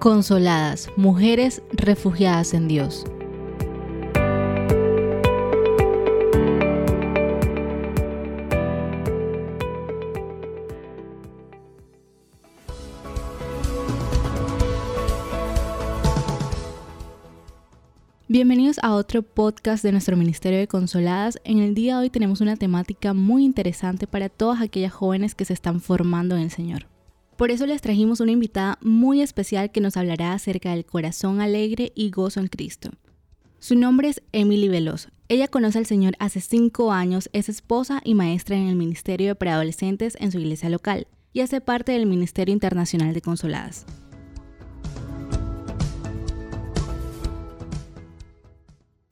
Consoladas, 0.00 0.88
mujeres 0.96 1.60
refugiadas 1.72 2.54
en 2.54 2.68
Dios. 2.68 3.04
Bienvenidos 18.26 18.78
a 18.82 18.94
otro 18.94 19.20
podcast 19.20 19.84
de 19.84 19.92
nuestro 19.92 20.16
Ministerio 20.16 20.58
de 20.58 20.66
Consoladas. 20.66 21.38
En 21.44 21.58
el 21.58 21.74
día 21.74 21.96
de 21.96 22.04
hoy 22.04 22.10
tenemos 22.10 22.40
una 22.40 22.56
temática 22.56 23.12
muy 23.12 23.44
interesante 23.44 24.06
para 24.06 24.30
todas 24.30 24.62
aquellas 24.62 24.94
jóvenes 24.94 25.34
que 25.34 25.44
se 25.44 25.52
están 25.52 25.82
formando 25.82 26.36
en 26.36 26.40
el 26.44 26.50
Señor. 26.50 26.86
Por 27.40 27.50
eso 27.50 27.64
les 27.64 27.80
trajimos 27.80 28.20
una 28.20 28.32
invitada 28.32 28.76
muy 28.82 29.22
especial 29.22 29.72
que 29.72 29.80
nos 29.80 29.96
hablará 29.96 30.34
acerca 30.34 30.72
del 30.72 30.84
corazón 30.84 31.40
alegre 31.40 31.90
y 31.94 32.10
gozo 32.10 32.38
en 32.38 32.48
Cristo. 32.48 32.90
Su 33.58 33.76
nombre 33.76 34.10
es 34.10 34.22
Emily 34.32 34.68
Veloz. 34.68 35.08
Ella 35.30 35.48
conoce 35.48 35.78
al 35.78 35.86
Señor 35.86 36.16
hace 36.18 36.42
cinco 36.42 36.92
años, 36.92 37.30
es 37.32 37.48
esposa 37.48 38.02
y 38.04 38.12
maestra 38.12 38.56
en 38.56 38.66
el 38.66 38.76
Ministerio 38.76 39.28
de 39.28 39.34
Preadolescentes 39.36 40.18
en 40.20 40.32
su 40.32 40.38
iglesia 40.38 40.68
local 40.68 41.06
y 41.32 41.40
hace 41.40 41.62
parte 41.62 41.92
del 41.92 42.04
Ministerio 42.04 42.52
Internacional 42.52 43.14
de 43.14 43.22
Consoladas. 43.22 43.86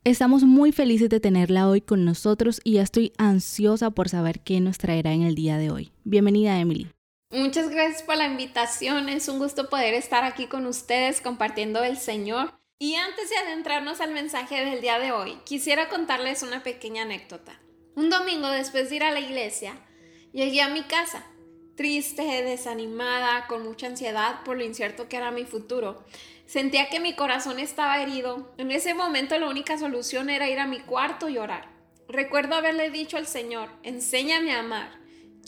Estamos 0.05 0.45
muy 0.45 0.73
felices 0.73 1.09
de 1.09 1.21
tenerla 1.21 1.67
hoy 1.67 1.81
con 1.81 2.05
nosotros 2.05 2.61
y 2.63 2.73
ya 2.73 2.83
estoy 2.83 3.11
ansiosa 3.17 3.91
por 3.91 4.11
saber 4.11 4.41
qué 4.41 4.61
nos 4.61 4.77
traerá 4.77 5.15
en 5.15 5.23
el 5.23 5.35
día 5.35 5.57
de 5.57 5.71
hoy. 5.71 5.93
Bienvenida, 6.05 6.61
Emily. 6.61 6.89
Muchas 7.31 7.69
gracias 7.69 8.03
por 8.03 8.17
la 8.17 8.25
invitación. 8.25 9.11
Es 9.11 9.29
un 9.29 9.39
gusto 9.39 9.69
poder 9.69 9.93
estar 9.93 10.25
aquí 10.25 10.47
con 10.47 10.65
ustedes 10.65 11.21
compartiendo 11.21 11.85
el 11.85 11.98
Señor. 11.98 12.55
Y 12.79 12.95
antes 12.95 13.29
de 13.29 13.37
adentrarnos 13.37 14.01
al 14.01 14.12
mensaje 14.12 14.65
del 14.65 14.81
día 14.81 14.98
de 14.98 15.12
hoy, 15.12 15.37
quisiera 15.45 15.91
contarles 15.91 16.43
una 16.43 16.62
pequeña 16.62 17.03
anécdota. 17.03 17.61
Un 17.97 18.09
domingo 18.09 18.48
después 18.48 18.89
de 18.89 18.97
ir 18.97 19.03
a 19.03 19.11
la 19.11 19.20
iglesia, 19.20 19.75
llegué 20.33 20.62
a 20.62 20.70
mi 20.70 20.85
casa, 20.85 21.27
triste, 21.77 22.23
desanimada, 22.23 23.47
con 23.47 23.63
mucha 23.63 23.89
ansiedad 23.89 24.42
por 24.45 24.57
lo 24.57 24.65
incierto 24.65 25.11
que 25.11 25.19
era 25.19 25.31
mi 25.31 25.45
futuro. 25.45 26.03
Sentía 26.47 26.89
que 26.89 26.98
mi 26.98 27.15
corazón 27.15 27.59
estaba 27.59 28.01
herido. 28.01 28.55
En 28.57 28.70
ese 28.70 28.95
momento 28.95 29.39
la 29.39 29.48
única 29.48 29.77
solución 29.77 30.31
era 30.31 30.48
ir 30.48 30.61
a 30.61 30.67
mi 30.67 30.81
cuarto 30.81 31.29
y 31.29 31.37
orar. 31.37 31.69
Recuerdo 32.09 32.55
haberle 32.55 32.89
dicho 32.89 33.19
al 33.19 33.27
Señor, 33.27 33.69
enséñame 33.83 34.55
a 34.55 34.61
amar. 34.61 34.98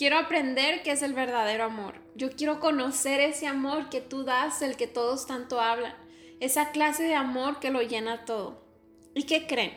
Quiero 0.00 0.16
aprender 0.16 0.82
qué 0.82 0.92
es 0.92 1.02
el 1.02 1.12
verdadero 1.12 1.64
amor. 1.64 1.92
Yo 2.14 2.30
quiero 2.34 2.58
conocer 2.58 3.20
ese 3.20 3.46
amor 3.46 3.90
que 3.90 4.00
tú 4.00 4.24
das, 4.24 4.62
el 4.62 4.78
que 4.78 4.86
todos 4.86 5.26
tanto 5.26 5.60
hablan. 5.60 5.94
Esa 6.40 6.70
clase 6.70 7.02
de 7.02 7.14
amor 7.14 7.60
que 7.60 7.70
lo 7.70 7.82
llena 7.82 8.24
todo. 8.24 8.64
¿Y 9.14 9.24
qué 9.24 9.46
creen? 9.46 9.76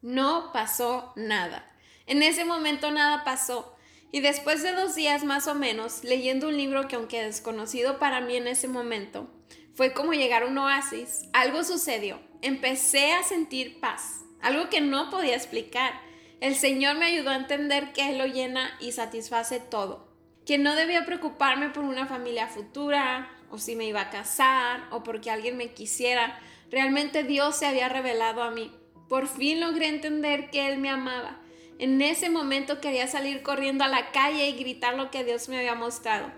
No 0.00 0.50
pasó 0.54 1.12
nada. 1.14 1.70
En 2.06 2.22
ese 2.22 2.46
momento 2.46 2.90
nada 2.90 3.22
pasó. 3.22 3.76
Y 4.12 4.20
después 4.20 4.62
de 4.62 4.72
dos 4.72 4.94
días 4.94 5.24
más 5.24 5.46
o 5.46 5.54
menos, 5.54 6.04
leyendo 6.04 6.48
un 6.48 6.56
libro 6.56 6.88
que 6.88 6.96
aunque 6.96 7.22
desconocido 7.22 7.98
para 7.98 8.22
mí 8.22 8.34
en 8.34 8.46
ese 8.46 8.66
momento, 8.66 9.28
fue 9.74 9.92
como 9.92 10.14
llegar 10.14 10.44
a 10.44 10.46
un 10.46 10.56
oasis, 10.56 11.28
algo 11.34 11.64
sucedió. 11.64 12.18
Empecé 12.40 13.12
a 13.12 13.22
sentir 13.22 13.78
paz, 13.78 14.22
algo 14.40 14.70
que 14.70 14.80
no 14.80 15.10
podía 15.10 15.36
explicar. 15.36 16.07
El 16.40 16.54
Señor 16.54 16.96
me 16.96 17.06
ayudó 17.06 17.30
a 17.30 17.36
entender 17.36 17.92
que 17.92 18.10
Él 18.10 18.18
lo 18.18 18.26
llena 18.26 18.70
y 18.80 18.92
satisface 18.92 19.58
todo. 19.58 20.08
Que 20.46 20.56
no 20.56 20.76
debía 20.76 21.04
preocuparme 21.04 21.70
por 21.70 21.84
una 21.84 22.06
familia 22.06 22.46
futura, 22.46 23.30
o 23.50 23.58
si 23.58 23.74
me 23.74 23.86
iba 23.86 24.02
a 24.02 24.10
casar, 24.10 24.86
o 24.90 25.02
porque 25.02 25.30
alguien 25.30 25.56
me 25.56 25.72
quisiera. 25.72 26.38
Realmente 26.70 27.24
Dios 27.24 27.56
se 27.56 27.66
había 27.66 27.88
revelado 27.88 28.42
a 28.42 28.50
mí. 28.50 28.72
Por 29.08 29.26
fin 29.26 29.60
logré 29.60 29.88
entender 29.88 30.50
que 30.50 30.68
Él 30.68 30.78
me 30.78 30.90
amaba. 30.90 31.40
En 31.78 32.00
ese 32.02 32.30
momento 32.30 32.80
quería 32.80 33.08
salir 33.08 33.42
corriendo 33.42 33.84
a 33.84 33.88
la 33.88 34.10
calle 34.12 34.48
y 34.48 34.58
gritar 34.58 34.94
lo 34.94 35.10
que 35.10 35.24
Dios 35.24 35.48
me 35.48 35.58
había 35.58 35.74
mostrado. 35.74 36.30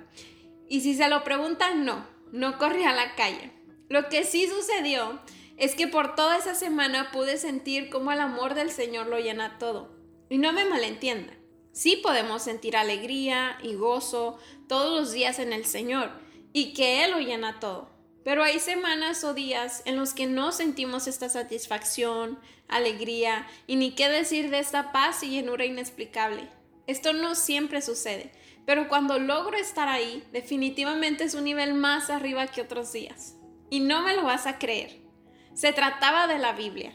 Y 0.68 0.80
si 0.80 0.94
se 0.94 1.08
lo 1.08 1.24
preguntan, 1.24 1.84
no, 1.84 2.06
no 2.32 2.58
corrí 2.58 2.84
a 2.84 2.92
la 2.92 3.14
calle. 3.16 3.52
Lo 3.88 4.08
que 4.08 4.24
sí 4.24 4.46
sucedió 4.46 5.20
es 5.60 5.74
que 5.74 5.86
por 5.86 6.14
toda 6.14 6.38
esa 6.38 6.54
semana 6.54 7.10
pude 7.12 7.36
sentir 7.36 7.90
cómo 7.90 8.10
el 8.12 8.20
amor 8.20 8.54
del 8.54 8.70
Señor 8.70 9.08
lo 9.08 9.18
llena 9.18 9.58
todo. 9.58 9.90
Y 10.30 10.38
no 10.38 10.54
me 10.54 10.64
malentienda. 10.64 11.34
Sí 11.72 11.96
podemos 12.02 12.42
sentir 12.42 12.78
alegría 12.78 13.58
y 13.62 13.74
gozo 13.74 14.38
todos 14.68 14.98
los 14.98 15.12
días 15.12 15.38
en 15.38 15.52
el 15.52 15.66
Señor 15.66 16.12
y 16.54 16.72
que 16.72 17.04
Él 17.04 17.10
lo 17.10 17.18
llena 17.18 17.60
todo. 17.60 17.90
Pero 18.24 18.42
hay 18.42 18.58
semanas 18.58 19.22
o 19.22 19.34
días 19.34 19.82
en 19.84 19.96
los 19.96 20.14
que 20.14 20.26
no 20.26 20.50
sentimos 20.50 21.06
esta 21.06 21.28
satisfacción, 21.28 22.38
alegría 22.66 23.46
y 23.66 23.76
ni 23.76 23.94
qué 23.94 24.08
decir 24.08 24.48
de 24.48 24.60
esta 24.60 24.92
paz 24.92 25.22
y 25.22 25.28
llenura 25.28 25.66
inexplicable. 25.66 26.48
Esto 26.86 27.12
no 27.12 27.34
siempre 27.34 27.82
sucede, 27.82 28.32
pero 28.64 28.88
cuando 28.88 29.18
logro 29.18 29.58
estar 29.58 29.88
ahí, 29.88 30.24
definitivamente 30.32 31.24
es 31.24 31.34
un 31.34 31.44
nivel 31.44 31.74
más 31.74 32.08
arriba 32.08 32.46
que 32.46 32.62
otros 32.62 32.92
días. 32.92 33.36
Y 33.68 33.80
no 33.80 34.00
me 34.02 34.16
lo 34.16 34.22
vas 34.22 34.46
a 34.46 34.58
creer. 34.58 34.99
Se 35.60 35.74
trataba 35.74 36.26
de 36.26 36.38
la 36.38 36.54
Biblia. 36.54 36.94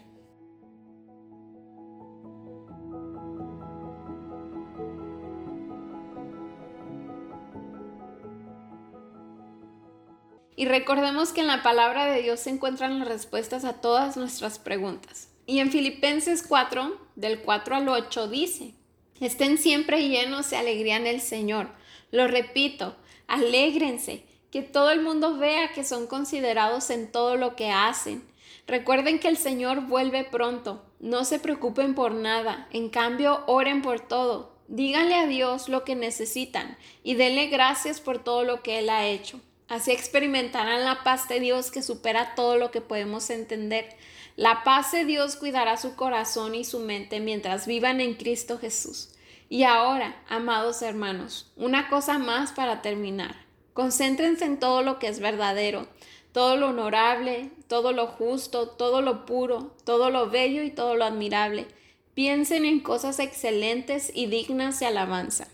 Y 10.56 10.66
recordemos 10.66 11.32
que 11.32 11.42
en 11.42 11.48
la 11.48 11.62
palabra 11.62 12.08
de 12.08 12.24
Dios 12.24 12.40
se 12.40 12.50
encuentran 12.50 12.98
las 12.98 13.08
respuestas 13.08 13.66
a 13.66 13.82
todas 13.82 14.18
nuestras 14.18 14.58
preguntas. 14.58 15.30
Y 15.46 15.60
en 15.60 15.70
Filipenses 15.70 16.44
4, 16.48 17.00
del 17.16 17.42
4 17.42 17.76
al 17.76 17.88
8, 17.88 18.30
dice, 18.30 18.74
estén 19.20 19.60
siempre 19.60 20.10
llenos 20.10 20.50
de 20.50 20.58
alegría 20.58 20.98
en 20.98 21.06
el 21.06 21.22
Señor. 21.22 21.70
Lo 22.10 22.28
repito, 22.28 22.96
alégrense, 23.28 24.26
que 24.50 24.64
todo 24.64 24.90
el 24.90 25.04
mundo 25.04 25.38
vea 25.38 25.72
que 25.72 25.84
son 25.84 26.08
considerados 26.08 26.90
en 26.90 27.12
todo 27.12 27.36
lo 27.36 27.56
que 27.56 27.70
hacen. 27.70 28.24
Recuerden 28.68 29.20
que 29.20 29.28
el 29.28 29.38
Señor 29.38 29.82
vuelve 29.82 30.24
pronto. 30.24 30.84
No 31.00 31.24
se 31.24 31.40
preocupen 31.40 31.94
por 31.94 32.14
nada. 32.14 32.68
En 32.72 32.90
cambio, 32.90 33.44
oren 33.48 33.82
por 33.82 34.00
todo. 34.00 34.56
Díganle 34.68 35.16
a 35.16 35.28
Dios 35.28 35.70
lo 35.70 35.84
que 35.84 35.96
necesitan 35.96 36.78
y 37.04 37.14
denle 37.14 37.48
gracias 37.48 38.02
por 38.02 38.24
todo 38.24 38.44
lo 38.44 38.64
que 38.64 38.80
Él 38.80 38.90
ha 38.90 39.06
hecho. 39.06 39.40
Así 39.68 39.92
experimentarán 39.92 40.84
la 40.84 41.04
paz 41.04 41.28
de 41.28 41.40
Dios 41.40 41.70
que 41.70 41.84
supera 41.84 42.34
todo 42.36 42.58
lo 42.58 42.72
que 42.72 42.82
podemos 42.82 43.30
entender. 43.30 43.96
La 44.36 44.64
paz 44.64 44.92
de 44.92 45.06
Dios 45.06 45.36
cuidará 45.36 45.78
su 45.78 45.96
corazón 45.96 46.56
y 46.56 46.64
su 46.66 46.80
mente 46.80 47.20
mientras 47.20 47.68
vivan 47.68 48.02
en 48.02 48.16
Cristo 48.16 48.58
Jesús. 48.58 49.12
Y 49.48 49.64
ahora, 49.64 50.22
amados 50.28 50.82
hermanos, 50.82 51.52
una 51.56 51.88
cosa 51.88 52.18
más 52.18 52.52
para 52.52 52.82
terminar. 52.82 53.46
Concéntrense 53.74 54.46
en 54.46 54.60
todo 54.60 54.82
lo 54.82 55.00
que 55.00 55.08
es 55.08 55.20
verdadero, 55.20 55.88
todo 56.36 56.58
lo 56.58 56.68
honorable, 56.68 57.50
todo 57.70 57.94
lo 57.94 58.08
justo, 58.08 58.68
todo 58.68 59.02
lo 59.02 59.26
puro, 59.26 59.74
todo 59.86 60.10
lo 60.10 60.30
bello 60.30 60.64
y 60.64 60.70
todo 60.70 60.96
lo 60.96 61.06
admirable. 61.06 61.66
Piensen 62.14 62.66
en 62.66 62.82
cosas 62.82 63.20
excelentes 63.20 64.12
y 64.14 64.26
dignas 64.26 64.82
de 64.82 64.88
alabanza. 64.88 65.48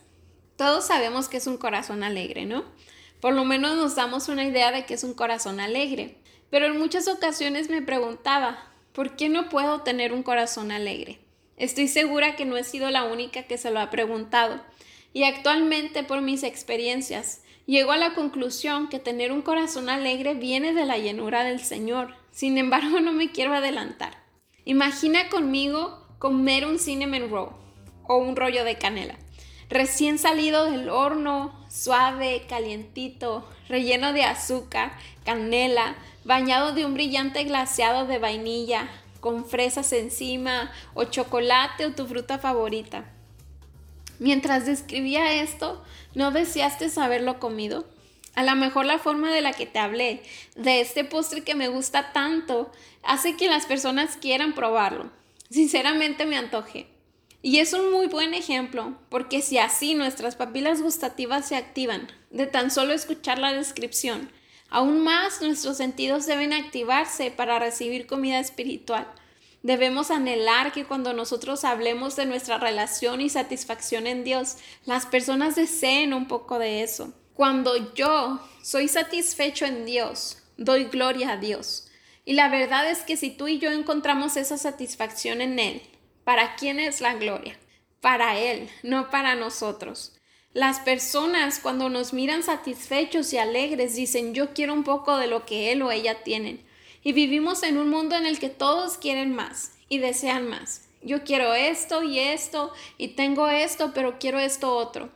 Todos 0.55 0.87
sabemos 0.87 1.29
que 1.29 1.37
es 1.37 1.45
un 1.45 1.57
corazón 1.57 2.01
alegre, 2.01 2.47
¿no? 2.47 2.65
Por 3.19 3.35
lo 3.35 3.45
menos 3.45 3.75
nos 3.75 3.93
damos 3.93 4.27
una 4.27 4.43
idea 4.43 4.71
de 4.71 4.87
que 4.87 4.95
es 4.95 5.03
un 5.03 5.13
corazón 5.13 5.59
alegre. 5.59 6.17
Pero 6.49 6.65
en 6.65 6.79
muchas 6.79 7.07
ocasiones 7.07 7.69
me 7.69 7.83
preguntaba, 7.83 8.67
¿por 8.91 9.15
qué 9.15 9.29
no 9.29 9.49
puedo 9.49 9.81
tener 9.81 10.13
un 10.13 10.23
corazón 10.23 10.71
alegre? 10.71 11.19
Estoy 11.57 11.89
segura 11.89 12.35
que 12.35 12.45
no 12.45 12.57
he 12.57 12.63
sido 12.63 12.89
la 12.89 13.03
única 13.03 13.43
que 13.43 13.59
se 13.59 13.69
lo 13.69 13.79
ha 13.79 13.91
preguntado. 13.91 14.59
Y 15.13 15.25
actualmente, 15.25 16.01
por 16.03 16.21
mis 16.21 16.41
experiencias, 16.41 17.43
Llego 17.71 17.93
a 17.93 17.97
la 17.97 18.13
conclusión 18.13 18.89
que 18.89 18.99
tener 18.99 19.31
un 19.31 19.41
corazón 19.41 19.87
alegre 19.87 20.33
viene 20.33 20.73
de 20.73 20.83
la 20.83 20.97
llenura 20.97 21.45
del 21.45 21.61
Señor. 21.61 22.17
Sin 22.29 22.57
embargo, 22.57 22.99
no 22.99 23.13
me 23.13 23.31
quiero 23.31 23.53
adelantar. 23.53 24.11
Imagina 24.65 25.29
conmigo 25.29 26.05
comer 26.19 26.65
un 26.65 26.79
cinnamon 26.79 27.29
roll 27.29 27.53
o 28.09 28.17
un 28.17 28.35
rollo 28.35 28.65
de 28.65 28.77
canela. 28.77 29.15
Recién 29.69 30.19
salido 30.19 30.69
del 30.69 30.89
horno, 30.89 31.65
suave, 31.69 32.43
calientito, 32.49 33.49
relleno 33.69 34.11
de 34.11 34.25
azúcar, 34.25 34.91
canela, 35.23 35.95
bañado 36.25 36.73
de 36.73 36.85
un 36.85 36.93
brillante 36.93 37.45
glaseado 37.45 38.05
de 38.05 38.19
vainilla, 38.19 38.89
con 39.21 39.45
fresas 39.45 39.93
encima, 39.93 40.73
o 40.93 41.05
chocolate 41.05 41.85
o 41.85 41.93
tu 41.93 42.05
fruta 42.05 42.37
favorita. 42.37 43.05
Mientras 44.21 44.67
describía 44.67 45.41
esto, 45.41 45.83
¿no 46.13 46.29
deseaste 46.29 46.91
haberlo 47.01 47.39
comido? 47.39 47.89
A 48.35 48.43
lo 48.43 48.55
mejor 48.55 48.85
la 48.85 48.99
forma 48.99 49.33
de 49.33 49.41
la 49.41 49.51
que 49.51 49.65
te 49.65 49.79
hablé, 49.79 50.21
de 50.55 50.79
este 50.79 51.03
postre 51.03 51.41
que 51.41 51.55
me 51.55 51.69
gusta 51.69 52.13
tanto, 52.13 52.71
hace 53.01 53.35
que 53.35 53.49
las 53.49 53.65
personas 53.65 54.17
quieran 54.17 54.53
probarlo. 54.53 55.09
Sinceramente 55.49 56.27
me 56.27 56.37
antojé. 56.37 56.85
Y 57.41 57.57
es 57.57 57.73
un 57.73 57.91
muy 57.91 58.05
buen 58.05 58.35
ejemplo, 58.35 58.93
porque 59.09 59.41
si 59.41 59.57
así 59.57 59.95
nuestras 59.95 60.35
papilas 60.35 60.83
gustativas 60.83 61.47
se 61.47 61.55
activan, 61.55 62.07
de 62.29 62.45
tan 62.45 62.69
solo 62.69 62.93
escuchar 62.93 63.39
la 63.39 63.51
descripción, 63.51 64.29
Aún 64.71 65.03
más 65.03 65.41
nuestros 65.41 65.75
sentidos 65.75 66.25
deben 66.25 66.53
activarse 66.53 67.29
para 67.29 67.59
recibir 67.59 68.07
comida 68.07 68.39
espiritual. 68.39 69.05
Debemos 69.63 70.09
anhelar 70.09 70.71
que 70.71 70.85
cuando 70.85 71.13
nosotros 71.13 71.63
hablemos 71.63 72.15
de 72.15 72.25
nuestra 72.25 72.57
relación 72.57 73.21
y 73.21 73.29
satisfacción 73.29 74.07
en 74.07 74.23
Dios, 74.23 74.57
las 74.85 75.05
personas 75.05 75.55
deseen 75.55 76.13
un 76.13 76.27
poco 76.27 76.57
de 76.57 76.81
eso. 76.81 77.13
Cuando 77.33 77.93
yo 77.93 78.39
soy 78.63 78.87
satisfecho 78.87 79.65
en 79.65 79.85
Dios, 79.85 80.41
doy 80.57 80.85
gloria 80.85 81.31
a 81.31 81.37
Dios. 81.37 81.87
Y 82.25 82.33
la 82.33 82.49
verdad 82.49 82.89
es 82.89 82.99
que 82.99 83.17
si 83.17 83.29
tú 83.29 83.47
y 83.47 83.59
yo 83.59 83.71
encontramos 83.71 84.35
esa 84.35 84.57
satisfacción 84.57 85.41
en 85.41 85.59
Él, 85.59 85.81
¿para 86.23 86.55
quién 86.55 86.79
es 86.79 87.01
la 87.01 87.13
gloria? 87.13 87.57
Para 87.99 88.39
Él, 88.39 88.69
no 88.83 89.09
para 89.09 89.35
nosotros. 89.35 90.13
Las 90.53 90.79
personas 90.79 91.59
cuando 91.59 91.89
nos 91.89 92.13
miran 92.13 92.43
satisfechos 92.43 93.31
y 93.31 93.37
alegres 93.37 93.95
dicen 93.95 94.33
yo 94.33 94.53
quiero 94.53 94.73
un 94.73 94.83
poco 94.83 95.17
de 95.17 95.27
lo 95.27 95.45
que 95.45 95.71
Él 95.71 95.81
o 95.81 95.91
ella 95.91 96.23
tienen. 96.23 96.65
Y 97.03 97.13
vivimos 97.13 97.63
en 97.63 97.77
un 97.77 97.89
mundo 97.89 98.15
en 98.15 98.25
el 98.25 98.39
que 98.39 98.49
todos 98.49 98.97
quieren 98.97 99.33
más 99.33 99.73
y 99.89 99.99
desean 99.99 100.47
más. 100.47 100.87
Yo 101.01 101.23
quiero 101.23 101.53
esto 101.53 102.03
y 102.03 102.19
esto 102.19 102.71
y 102.97 103.09
tengo 103.09 103.47
esto, 103.47 103.91
pero 103.93 104.19
quiero 104.19 104.39
esto 104.39 104.75
otro. 104.75 105.09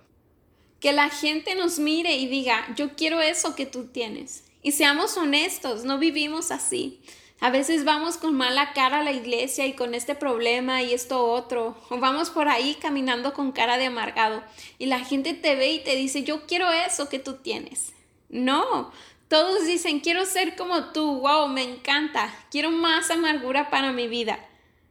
Que 0.79 0.93
la 0.93 1.09
gente 1.09 1.55
nos 1.55 1.79
mire 1.79 2.15
y 2.15 2.27
diga, 2.27 2.65
yo 2.75 2.95
quiero 2.95 3.21
eso 3.21 3.55
que 3.55 3.65
tú 3.65 3.85
tienes. 3.85 4.43
Y 4.63 4.71
seamos 4.71 5.15
honestos, 5.15 5.83
no 5.83 5.99
vivimos 5.99 6.49
así. 6.49 7.01
A 7.39 7.51
veces 7.51 7.83
vamos 7.83 8.17
con 8.17 8.33
mala 8.33 8.73
cara 8.73 9.01
a 9.01 9.03
la 9.03 9.11
iglesia 9.11 9.67
y 9.67 9.73
con 9.73 9.93
este 9.93 10.15
problema 10.15 10.81
y 10.81 10.93
esto 10.93 11.23
otro. 11.25 11.75
O 11.89 11.99
vamos 11.99 12.31
por 12.31 12.47
ahí 12.47 12.75
caminando 12.81 13.33
con 13.33 13.51
cara 13.51 13.77
de 13.77 13.85
amargado 13.85 14.41
y 14.79 14.87
la 14.87 14.99
gente 14.99 15.33
te 15.33 15.55
ve 15.55 15.73
y 15.73 15.83
te 15.83 15.95
dice, 15.95 16.23
yo 16.23 16.47
quiero 16.47 16.71
eso 16.71 17.09
que 17.09 17.19
tú 17.19 17.33
tienes. 17.35 17.93
No, 18.29 18.91
todos 19.27 19.65
dicen, 19.65 20.01
quiero 20.01 20.25
ser 20.25 20.55
como 20.55 20.91
tú, 20.91 21.21
wow, 21.21 21.47
me 21.47 21.63
encanta, 21.63 22.33
quiero 22.51 22.71
más 22.71 23.09
amargura 23.09 23.69
para 23.69 23.91
mi 23.91 24.07
vida. 24.07 24.39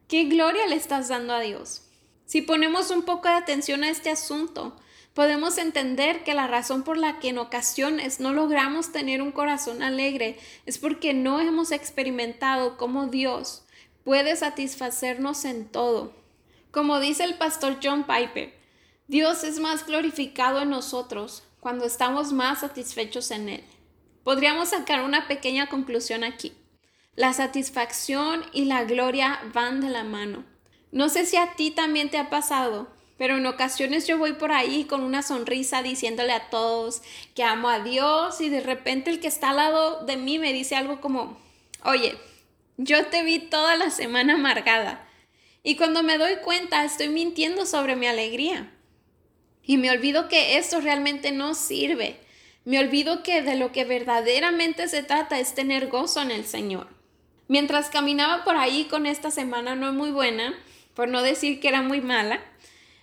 ¿Qué 0.07 0.25
gloria 0.25 0.67
le 0.67 0.75
estás 0.75 1.07
dando 1.07 1.33
a 1.33 1.39
Dios? 1.39 1.83
Si 2.25 2.41
ponemos 2.41 2.91
un 2.91 3.03
poco 3.03 3.27
de 3.27 3.35
atención 3.35 3.83
a 3.83 3.89
este 3.89 4.09
asunto, 4.09 4.75
podemos 5.13 5.57
entender 5.57 6.23
que 6.23 6.33
la 6.33 6.47
razón 6.47 6.83
por 6.83 6.97
la 6.97 7.19
que 7.19 7.29
en 7.29 7.37
ocasiones 7.37 8.19
no 8.19 8.33
logramos 8.33 8.91
tener 8.91 9.21
un 9.21 9.31
corazón 9.31 9.81
alegre 9.81 10.37
es 10.65 10.77
porque 10.77 11.13
no 11.13 11.39
hemos 11.39 11.71
experimentado 11.71 12.77
cómo 12.77 13.07
Dios 13.07 13.63
puede 14.03 14.35
satisfacernos 14.35 15.45
en 15.45 15.67
todo. 15.67 16.13
Como 16.71 16.99
dice 16.99 17.23
el 17.23 17.35
pastor 17.35 17.77
John 17.81 18.05
Piper, 18.05 18.53
Dios 19.07 19.43
es 19.43 19.59
más 19.59 19.85
glorificado 19.85 20.61
en 20.61 20.71
nosotros 20.71 21.43
cuando 21.61 21.85
estamos 21.85 22.33
más 22.33 22.59
satisfechos 22.59 23.31
en 23.31 23.49
Él. 23.49 23.63
Podríamos 24.25 24.69
sacar 24.69 25.03
una 25.03 25.27
pequeña 25.27 25.67
conclusión 25.67 26.23
aquí. 26.23 26.51
La 27.15 27.31
satisfacción 27.33 28.43
y 28.53 28.65
la 28.65 28.83
gloria 28.83 29.39
van 29.53 29.81
de 29.81 29.89
la 29.91 30.03
mano. 30.03 30.43
No 30.91 31.09
sé 31.09 31.27
si 31.27 31.37
a 31.37 31.53
ti 31.53 31.69
también 31.69 32.09
te 32.09 32.17
ha 32.17 32.31
pasado, 32.31 32.87
pero 33.19 33.37
en 33.37 33.45
ocasiones 33.45 34.07
yo 34.07 34.17
voy 34.17 34.33
por 34.33 34.51
ahí 34.51 34.85
con 34.85 35.03
una 35.03 35.21
sonrisa 35.21 35.83
diciéndole 35.83 36.33
a 36.33 36.49
todos 36.49 37.03
que 37.35 37.43
amo 37.43 37.69
a 37.69 37.81
Dios 37.81 38.41
y 38.41 38.49
de 38.49 38.61
repente 38.61 39.11
el 39.11 39.19
que 39.19 39.27
está 39.27 39.51
al 39.51 39.57
lado 39.57 40.03
de 40.07 40.17
mí 40.17 40.39
me 40.39 40.53
dice 40.53 40.75
algo 40.75 41.01
como, 41.01 41.37
oye, 41.83 42.17
yo 42.77 43.05
te 43.05 43.21
vi 43.21 43.37
toda 43.37 43.75
la 43.75 43.91
semana 43.91 44.33
amargada. 44.33 45.07
Y 45.61 45.75
cuando 45.75 46.01
me 46.01 46.17
doy 46.17 46.37
cuenta 46.37 46.83
estoy 46.83 47.09
mintiendo 47.09 47.67
sobre 47.67 47.95
mi 47.95 48.07
alegría. 48.07 48.71
Y 49.61 49.77
me 49.77 49.91
olvido 49.91 50.29
que 50.29 50.57
esto 50.57 50.81
realmente 50.81 51.31
no 51.31 51.53
sirve. 51.53 52.24
Me 52.65 52.79
olvido 52.79 53.21
que 53.21 53.43
de 53.43 53.55
lo 53.55 53.71
que 53.71 53.85
verdaderamente 53.85 54.87
se 54.87 55.03
trata 55.03 55.39
es 55.39 55.53
tener 55.53 55.87
gozo 55.87 56.21
en 56.21 56.31
el 56.31 56.45
Señor. 56.45 56.87
Mientras 57.47 57.89
caminaba 57.89 58.43
por 58.43 58.57
ahí 58.57 58.85
con 58.85 59.05
esta 59.05 59.29
semana 59.29 59.75
no 59.75 59.93
muy 59.93 60.09
buena, 60.09 60.55
por 60.95 61.07
no 61.07 61.21
decir 61.21 61.59
que 61.59 61.67
era 61.67 61.83
muy 61.83 62.01
mala, 62.01 62.39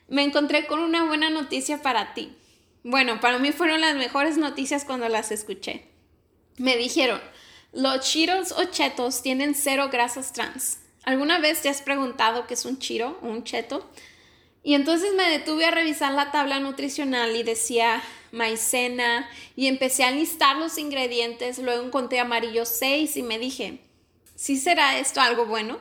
me 0.09 0.25
encontré 0.25 0.67
con 0.67 0.81
una 0.81 1.05
buena 1.05 1.31
noticia 1.31 1.81
para 1.81 2.13
ti. 2.13 2.37
Bueno, 2.83 3.21
para 3.21 3.39
mí 3.39 3.53
fueron 3.53 3.81
las 3.81 3.95
mejores 3.95 4.37
noticias 4.37 4.85
cuando 4.85 5.09
las 5.09 5.31
escuché. 5.31 5.87
Me 6.57 6.77
dijeron, 6.77 7.21
los 7.73 8.01
chiros 8.01 8.51
o 8.53 8.65
chetos 8.65 9.23
tienen 9.23 9.55
cero 9.55 9.91
grasas 9.93 10.33
trans. 10.33 10.81
¿Alguna 11.05 11.39
vez 11.39 11.63
te 11.63 11.69
has 11.69 11.83
preguntado 11.83 12.49
qué 12.49 12.55
es 12.55 12.65
un 12.65 12.81
chiro 12.81 13.19
o 13.23 13.29
un 13.29 13.45
cheto? 13.45 13.89
Y 14.63 14.75
entonces 14.75 15.15
me 15.15 15.29
detuve 15.29 15.67
a 15.67 15.71
revisar 15.73 16.13
la 16.13 16.31
tabla 16.31 16.61
nutricional 16.61 17.35
y 17.35 17.43
decía 17.43 18.03
maicena 18.31 19.29
y 19.57 19.67
empecé 19.67 20.05
a 20.05 20.11
listar 20.11 20.57
los 20.57 20.79
ingredientes, 20.79 21.59
luego 21.59 21.85
encontré 21.85 22.21
amarillo 22.21 22.65
6 22.65 23.17
y 23.17 23.23
me 23.23 23.39
dije, 23.39 23.81
¿sí 24.37 24.57
será 24.57 24.99
esto 24.99 25.21
algo 25.21 25.47
bueno? 25.47 25.79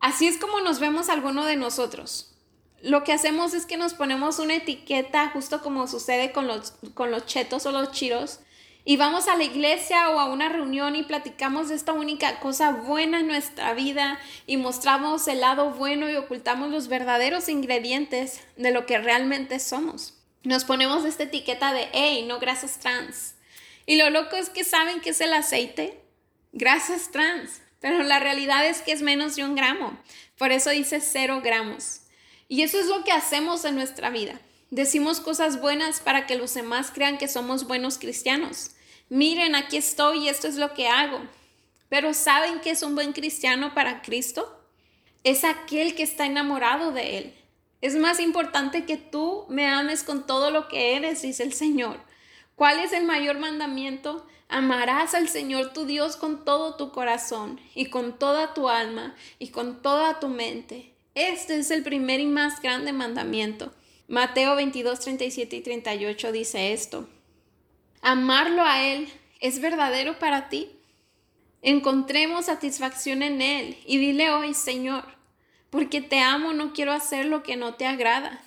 Así 0.00 0.26
es 0.26 0.38
como 0.38 0.60
nos 0.60 0.80
vemos 0.80 1.08
alguno 1.08 1.44
de 1.44 1.56
nosotros. 1.56 2.34
Lo 2.82 3.04
que 3.04 3.12
hacemos 3.12 3.54
es 3.54 3.64
que 3.64 3.78
nos 3.78 3.94
ponemos 3.94 4.38
una 4.38 4.56
etiqueta, 4.56 5.30
justo 5.30 5.62
como 5.62 5.86
sucede 5.86 6.32
con 6.32 6.46
los, 6.46 6.74
con 6.92 7.10
los 7.10 7.24
chetos 7.24 7.64
o 7.64 7.72
los 7.72 7.92
chiros, 7.92 8.40
y 8.84 8.96
vamos 8.96 9.28
a 9.28 9.36
la 9.36 9.44
iglesia 9.44 10.10
o 10.10 10.18
a 10.18 10.26
una 10.26 10.48
reunión 10.48 10.96
y 10.96 11.02
platicamos 11.02 11.68
de 11.68 11.74
esta 11.74 11.92
única 11.92 12.40
cosa 12.40 12.70
buena 12.70 13.20
en 13.20 13.26
nuestra 13.26 13.74
vida 13.74 14.18
y 14.46 14.56
mostramos 14.56 15.26
el 15.28 15.40
lado 15.40 15.70
bueno 15.70 16.10
y 16.10 16.16
ocultamos 16.16 16.70
los 16.70 16.88
verdaderos 16.88 17.48
ingredientes 17.48 18.42
de 18.56 18.70
lo 18.70 18.86
que 18.86 18.98
realmente 18.98 19.58
somos 19.58 20.14
nos 20.44 20.64
ponemos 20.64 21.04
esta 21.04 21.24
etiqueta 21.24 21.72
de, 21.72 21.88
hey, 21.92 22.24
no 22.28 22.38
grasas 22.38 22.78
trans. 22.78 23.34
Y 23.86 23.96
lo 23.96 24.10
loco 24.10 24.36
es 24.36 24.50
que 24.50 24.62
saben 24.62 25.00
que 25.00 25.10
es 25.10 25.20
el 25.20 25.32
aceite, 25.32 26.00
grasas 26.52 27.10
trans, 27.10 27.62
pero 27.80 28.02
la 28.02 28.20
realidad 28.20 28.66
es 28.66 28.82
que 28.82 28.92
es 28.92 29.02
menos 29.02 29.36
de 29.36 29.44
un 29.44 29.56
gramo. 29.56 29.98
Por 30.38 30.52
eso 30.52 30.70
dice 30.70 31.00
cero 31.00 31.40
gramos. 31.42 32.02
Y 32.48 32.62
eso 32.62 32.78
es 32.78 32.86
lo 32.86 33.04
que 33.04 33.12
hacemos 33.12 33.64
en 33.64 33.74
nuestra 33.74 34.10
vida. 34.10 34.38
Decimos 34.70 35.20
cosas 35.20 35.60
buenas 35.60 36.00
para 36.00 36.26
que 36.26 36.36
los 36.36 36.52
demás 36.54 36.90
crean 36.92 37.18
que 37.18 37.28
somos 37.28 37.66
buenos 37.66 37.98
cristianos. 37.98 38.72
Miren, 39.14 39.54
aquí 39.54 39.76
estoy 39.76 40.24
y 40.24 40.28
esto 40.28 40.48
es 40.48 40.56
lo 40.56 40.74
que 40.74 40.88
hago. 40.88 41.20
Pero 41.88 42.14
¿saben 42.14 42.60
qué 42.60 42.70
es 42.70 42.82
un 42.82 42.94
buen 42.94 43.12
cristiano 43.12 43.72
para 43.72 44.02
Cristo? 44.02 44.60
Es 45.22 45.44
aquel 45.44 45.94
que 45.94 46.02
está 46.02 46.26
enamorado 46.26 46.92
de 46.92 47.18
Él 47.18 47.34
es 47.84 47.96
más 47.96 48.18
importante 48.18 48.86
que 48.86 48.96
tú 48.96 49.44
me 49.50 49.66
ames 49.66 50.04
con 50.04 50.26
todo 50.26 50.50
lo 50.50 50.68
que 50.68 50.96
eres, 50.96 51.20
dice 51.20 51.42
el 51.42 51.52
Señor. 51.52 51.98
¿Cuál 52.56 52.78
es 52.78 52.94
el 52.94 53.04
mayor 53.04 53.38
mandamiento? 53.38 54.26
Amarás 54.48 55.12
al 55.12 55.28
Señor 55.28 55.74
tu 55.74 55.84
Dios 55.84 56.16
con 56.16 56.46
todo 56.46 56.76
tu 56.76 56.92
corazón 56.92 57.60
y 57.74 57.90
con 57.90 58.18
toda 58.18 58.54
tu 58.54 58.70
alma 58.70 59.14
y 59.38 59.48
con 59.48 59.82
toda 59.82 60.18
tu 60.18 60.28
mente. 60.28 60.94
Este 61.14 61.58
es 61.58 61.70
el 61.70 61.82
primer 61.82 62.20
y 62.20 62.26
más 62.26 62.62
grande 62.62 62.94
mandamiento. 62.94 63.74
Mateo 64.08 64.56
22, 64.56 65.00
37 65.00 65.56
y 65.56 65.60
38 65.60 66.32
dice 66.32 66.72
esto. 66.72 67.06
Amarlo 68.06 68.62
a 68.66 68.82
Él 68.82 69.08
es 69.40 69.62
verdadero 69.62 70.18
para 70.18 70.50
ti. 70.50 70.68
Encontremos 71.62 72.44
satisfacción 72.44 73.22
en 73.22 73.40
Él 73.40 73.78
y 73.86 73.96
dile 73.96 74.30
hoy, 74.30 74.52
Señor, 74.52 75.06
porque 75.70 76.02
te 76.02 76.20
amo 76.20 76.52
no 76.52 76.74
quiero 76.74 76.92
hacer 76.92 77.24
lo 77.24 77.42
que 77.42 77.56
no 77.56 77.76
te 77.76 77.86
agrada. 77.86 78.42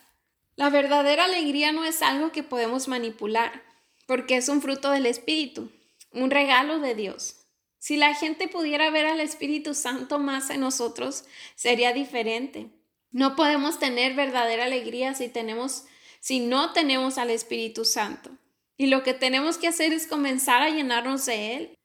La 0.58 0.70
verdadera 0.70 1.26
alegría 1.26 1.72
no 1.72 1.86
es 1.86 2.04
algo 2.04 2.32
que 2.32 2.44
podemos 2.44 2.88
manipular, 2.88 3.64
porque 4.06 4.38
es 4.38 4.48
un 4.48 4.62
fruto 4.62 4.92
del 4.92 5.08
Espíritu, 5.08 5.72
un 6.12 6.30
regalo 6.30 6.78
de 6.78 6.94
Dios. 6.94 7.38
Si 7.80 7.98
la 7.98 8.14
gente 8.14 8.48
pudiera 8.48 8.92
ver 8.92 9.08
al 9.08 9.22
Espíritu 9.22 9.74
Santo 9.74 10.20
más 10.20 10.52
en 10.52 10.60
nosotros, 10.60 11.24
sería 11.56 11.94
diferente. 11.94 12.68
No 13.10 13.36
podemos 13.36 13.80
tener 13.80 14.14
verdadera 14.14 14.66
alegría 14.66 15.16
si 15.16 15.30
tenemos 15.30 15.86
si 16.20 16.42
no 16.42 16.74
tenemos 16.74 17.18
al 17.18 17.32
Espíritu 17.32 17.86
Santo. 17.86 18.38
Y 18.78 18.88
lo 18.88 19.04
que 19.04 19.14
tenemos 19.14 19.58
que 19.58 19.68
hacer 19.68 19.92
es 19.92 20.08
comenzar 20.08 20.62
a 20.62 20.70
llenarnos 20.70 21.26
de 21.26 21.56
él. 21.56 21.78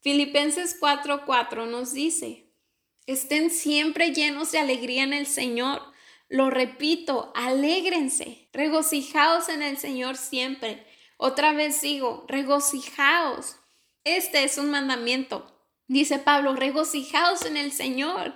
Filipenses 0.00 0.76
4:4 0.78 1.66
nos 1.66 1.92
dice, 1.92 2.50
Estén 3.06 3.50
siempre 3.50 4.12
llenos 4.12 4.52
de 4.52 4.58
alegría 4.58 5.04
en 5.04 5.12
el 5.12 5.26
Señor. 5.26 5.82
Lo 6.28 6.50
repito, 6.50 7.32
alégrense, 7.34 8.48
regocijaos 8.52 9.48
en 9.48 9.62
el 9.62 9.78
Señor 9.78 10.16
siempre. 10.16 10.86
Otra 11.16 11.52
vez 11.52 11.80
digo, 11.80 12.24
regocijaos. 12.28 13.56
Este 14.04 14.44
es 14.44 14.58
un 14.58 14.70
mandamiento. 14.70 15.60
Dice 15.86 16.18
Pablo, 16.18 16.54
regocijaos 16.54 17.44
en 17.44 17.56
el 17.56 17.72
Señor. 17.72 18.34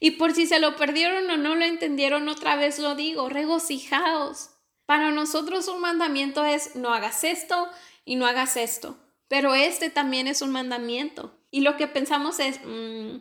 Y 0.00 0.12
por 0.12 0.34
si 0.34 0.46
se 0.46 0.58
lo 0.58 0.76
perdieron 0.76 1.30
o 1.30 1.36
no 1.36 1.54
lo 1.54 1.64
entendieron, 1.64 2.28
otra 2.28 2.56
vez 2.56 2.78
lo 2.78 2.94
digo, 2.96 3.28
regocijaos. 3.28 4.50
Para 4.86 5.10
nosotros 5.10 5.68
un 5.68 5.80
mandamiento 5.80 6.44
es 6.44 6.76
no 6.76 6.94
hagas 6.94 7.24
esto 7.24 7.68
y 8.04 8.16
no 8.16 8.26
hagas 8.26 8.56
esto. 8.56 8.96
Pero 9.28 9.54
este 9.54 9.90
también 9.90 10.28
es 10.28 10.42
un 10.42 10.50
mandamiento. 10.50 11.36
Y 11.50 11.60
lo 11.60 11.76
que 11.76 11.88
pensamos 11.88 12.38
es, 12.38 12.60
mm, 12.64 13.16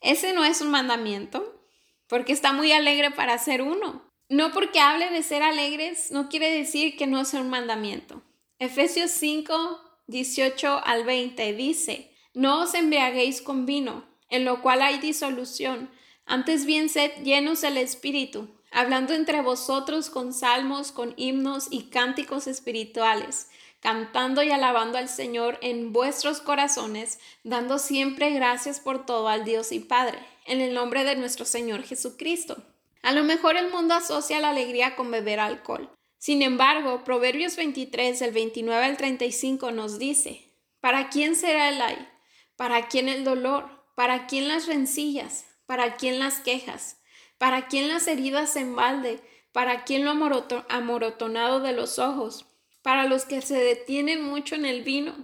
ese 0.00 0.32
no 0.32 0.44
es 0.44 0.60
un 0.60 0.70
mandamiento, 0.70 1.60
porque 2.06 2.32
está 2.32 2.52
muy 2.52 2.72
alegre 2.72 3.10
para 3.10 3.36
ser 3.38 3.62
uno. 3.62 4.02
No 4.28 4.52
porque 4.52 4.80
hable 4.80 5.10
de 5.10 5.22
ser 5.22 5.42
alegres, 5.42 6.10
no 6.10 6.28
quiere 6.28 6.50
decir 6.50 6.96
que 6.96 7.06
no 7.06 7.24
sea 7.24 7.40
un 7.40 7.50
mandamiento. 7.50 8.22
Efesios 8.58 9.10
5, 9.10 9.80
18 10.06 10.80
al 10.84 11.04
20 11.04 11.52
dice, 11.52 12.12
No 12.32 12.62
os 12.62 12.74
embriaguéis 12.74 13.42
con 13.42 13.66
vino, 13.66 14.04
en 14.28 14.44
lo 14.44 14.62
cual 14.62 14.82
hay 14.82 14.98
disolución, 14.98 15.90
antes 16.24 16.64
bien 16.64 16.88
sed 16.88 17.12
llenos 17.22 17.60
del 17.60 17.76
Espíritu, 17.76 18.48
hablando 18.70 19.14
entre 19.14 19.40
vosotros 19.42 20.10
con 20.10 20.32
salmos, 20.32 20.92
con 20.92 21.14
himnos 21.16 21.68
y 21.70 21.84
cánticos 21.84 22.46
espirituales, 22.46 23.48
cantando 23.80 24.42
y 24.42 24.50
alabando 24.50 24.98
al 24.98 25.08
Señor 25.08 25.58
en 25.62 25.92
vuestros 25.92 26.40
corazones, 26.40 27.18
dando 27.44 27.78
siempre 27.78 28.30
gracias 28.30 28.80
por 28.80 29.06
todo 29.06 29.28
al 29.28 29.44
Dios 29.44 29.72
y 29.72 29.80
Padre, 29.80 30.18
en 30.44 30.60
el 30.60 30.74
nombre 30.74 31.04
de 31.04 31.16
nuestro 31.16 31.44
Señor 31.44 31.82
Jesucristo. 31.84 32.56
A 33.02 33.12
lo 33.12 33.22
mejor 33.22 33.56
el 33.56 33.70
mundo 33.70 33.94
asocia 33.94 34.40
la 34.40 34.50
alegría 34.50 34.96
con 34.96 35.10
beber 35.10 35.38
alcohol. 35.38 35.88
Sin 36.18 36.42
embargo, 36.42 37.04
Proverbios 37.04 37.54
23, 37.56 38.18
del 38.18 38.32
29 38.32 38.84
al 38.84 38.96
35 38.96 39.70
nos 39.70 39.98
dice, 39.98 40.50
¿para 40.80 41.08
quién 41.08 41.36
será 41.36 41.68
el 41.68 41.80
ay? 41.80 42.08
¿Para 42.56 42.88
quién 42.88 43.08
el 43.08 43.22
dolor? 43.22 43.68
¿Para 43.94 44.26
quién 44.26 44.48
las 44.48 44.66
rencillas? 44.66 45.46
¿Para 45.66 45.96
quién 45.96 46.18
las 46.18 46.40
quejas? 46.40 46.96
¿Para 47.38 47.68
quién 47.68 47.88
las 47.88 48.06
heridas 48.06 48.56
en 48.56 48.76
balde? 48.76 49.20
¿Para 49.52 49.84
quién 49.84 50.04
lo 50.04 50.10
amorotonado 50.10 51.60
de 51.60 51.72
los 51.72 51.98
ojos? 51.98 52.46
Para 52.82 53.06
los 53.06 53.24
que 53.24 53.42
se 53.42 53.58
detienen 53.58 54.22
mucho 54.22 54.54
en 54.54 54.64
el 54.64 54.82
vino, 54.82 55.14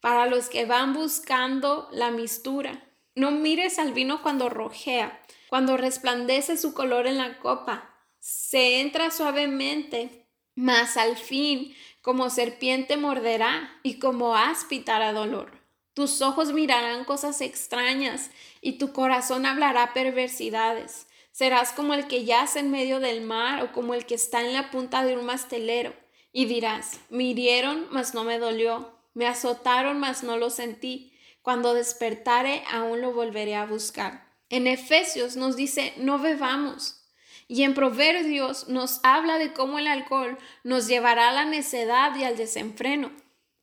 para 0.00 0.26
los 0.26 0.48
que 0.48 0.66
van 0.66 0.92
buscando 0.92 1.88
la 1.92 2.10
mistura. 2.10 2.84
No 3.14 3.30
mires 3.30 3.78
al 3.78 3.92
vino 3.92 4.22
cuando 4.22 4.48
rojea, 4.48 5.22
cuando 5.48 5.76
resplandece 5.76 6.56
su 6.56 6.74
color 6.74 7.06
en 7.06 7.18
la 7.18 7.38
copa. 7.38 7.90
Se 8.18 8.80
entra 8.80 9.10
suavemente 9.10 10.26
mas 10.56 10.96
al 10.96 11.16
fin 11.16 11.76
como 12.00 12.30
serpiente 12.30 12.96
morderá 12.96 13.78
y 13.82 13.98
como 13.98 14.34
áspita 14.34 14.96
hará 14.96 15.12
dolor. 15.12 15.60
Tus 15.94 16.22
ojos 16.22 16.52
mirarán 16.52 17.04
cosas 17.04 17.40
extrañas 17.40 18.30
y 18.60 18.78
tu 18.78 18.92
corazón 18.92 19.46
hablará 19.46 19.92
perversidades. 19.92 21.06
Serás 21.36 21.72
como 21.72 21.92
el 21.92 22.06
que 22.06 22.24
yace 22.24 22.60
en 22.60 22.70
medio 22.70 22.98
del 22.98 23.20
mar 23.20 23.62
o 23.62 23.70
como 23.72 23.92
el 23.92 24.06
que 24.06 24.14
está 24.14 24.40
en 24.40 24.54
la 24.54 24.70
punta 24.70 25.04
de 25.04 25.18
un 25.18 25.26
mastelero. 25.26 25.92
Y 26.32 26.46
dirás, 26.46 26.98
me 27.10 27.24
hirieron, 27.24 27.88
mas 27.90 28.14
no 28.14 28.24
me 28.24 28.38
dolió, 28.38 28.98
me 29.12 29.26
azotaron, 29.26 30.00
mas 30.00 30.22
no 30.22 30.38
lo 30.38 30.48
sentí. 30.48 31.12
Cuando 31.42 31.74
despertare, 31.74 32.64
aún 32.72 33.02
lo 33.02 33.12
volveré 33.12 33.54
a 33.54 33.66
buscar. 33.66 34.34
En 34.48 34.66
Efesios 34.66 35.36
nos 35.36 35.56
dice, 35.56 35.92
no 35.98 36.18
bebamos, 36.18 37.04
y 37.48 37.64
en 37.64 37.74
Proverbios 37.74 38.68
nos 38.68 39.00
habla 39.02 39.36
de 39.36 39.52
cómo 39.52 39.78
el 39.78 39.88
alcohol 39.88 40.38
nos 40.64 40.88
llevará 40.88 41.28
a 41.28 41.34
la 41.34 41.44
necedad 41.44 42.16
y 42.16 42.24
al 42.24 42.38
desenfreno. 42.38 43.12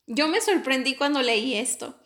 Yo 0.06 0.28
me 0.28 0.42
sorprendí 0.42 0.94
cuando 0.94 1.24
leí 1.24 1.56
esto, 1.56 2.00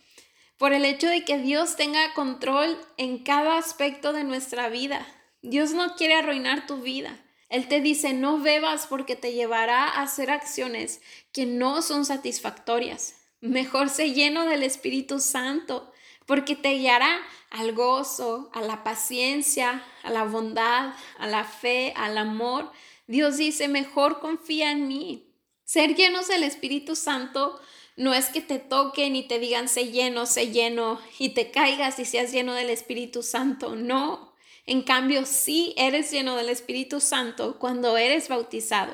por 0.58 0.72
el 0.72 0.86
hecho 0.86 1.10
de 1.10 1.26
que 1.26 1.40
Dios 1.40 1.76
tenga 1.76 2.14
control 2.14 2.80
en 2.96 3.22
cada 3.22 3.58
aspecto 3.58 4.14
de 4.14 4.24
nuestra 4.24 4.70
vida. 4.70 5.06
Dios 5.42 5.72
no 5.72 5.96
quiere 5.96 6.16
arruinar 6.16 6.68
tu 6.68 6.82
vida. 6.82 7.20
Él 7.50 7.68
te 7.68 7.80
dice, 7.82 8.14
no 8.14 8.40
bebas 8.40 8.88
porque 8.88 9.16
te 9.16 9.34
llevará 9.34 9.86
a 9.86 10.02
hacer 10.02 10.32
acciones 10.32 11.02
que 11.32 11.46
no 11.46 11.82
son 11.82 12.06
satisfactorias. 12.06 13.16
Mejor 13.40 13.90
sé 13.90 14.12
lleno 14.12 14.46
del 14.46 14.64
Espíritu 14.64 15.20
Santo 15.20 15.92
porque 16.26 16.56
te 16.56 16.74
guiará 16.74 17.20
al 17.50 17.72
gozo, 17.72 18.52
a 18.54 18.62
la 18.62 18.84
paciencia, 18.84 19.84
a 20.04 20.12
la 20.12 20.26
bondad, 20.26 20.94
a 21.18 21.28
la 21.28 21.46
fe, 21.46 21.94
al 21.96 22.18
amor. 22.18 22.72
Dios 23.08 23.38
dice, 23.38 23.70
mejor 23.70 24.20
confía 24.20 24.72
en 24.72 24.88
mí. 24.88 25.34
Ser 25.64 25.96
llenos 25.96 26.28
del 26.28 26.44
Espíritu 26.44 26.96
Santo 26.96 27.60
no 27.96 28.14
es 28.14 28.28
que 28.28 28.42
te 28.42 28.60
toquen 28.60 29.16
y 29.16 29.28
te 29.28 29.40
digan, 29.40 29.70
sé 29.70 29.92
lleno, 29.92 30.26
sé 30.26 30.52
lleno, 30.52 31.00
y 31.18 31.30
te 31.30 31.50
caigas 31.50 31.98
y 32.00 32.06
seas 32.06 32.32
lleno 32.32 32.54
del 32.54 32.70
Espíritu 32.70 33.24
Santo. 33.24 33.76
No. 33.76 34.27
En 34.68 34.82
cambio, 34.82 35.26
sí 35.26 35.74
eres 35.78 36.12
lleno 36.12 36.36
del 36.36 36.50
Espíritu 36.50 37.00
Santo 37.00 37.58
cuando 37.58 37.96
eres 37.96 38.28
bautizado, 38.28 38.94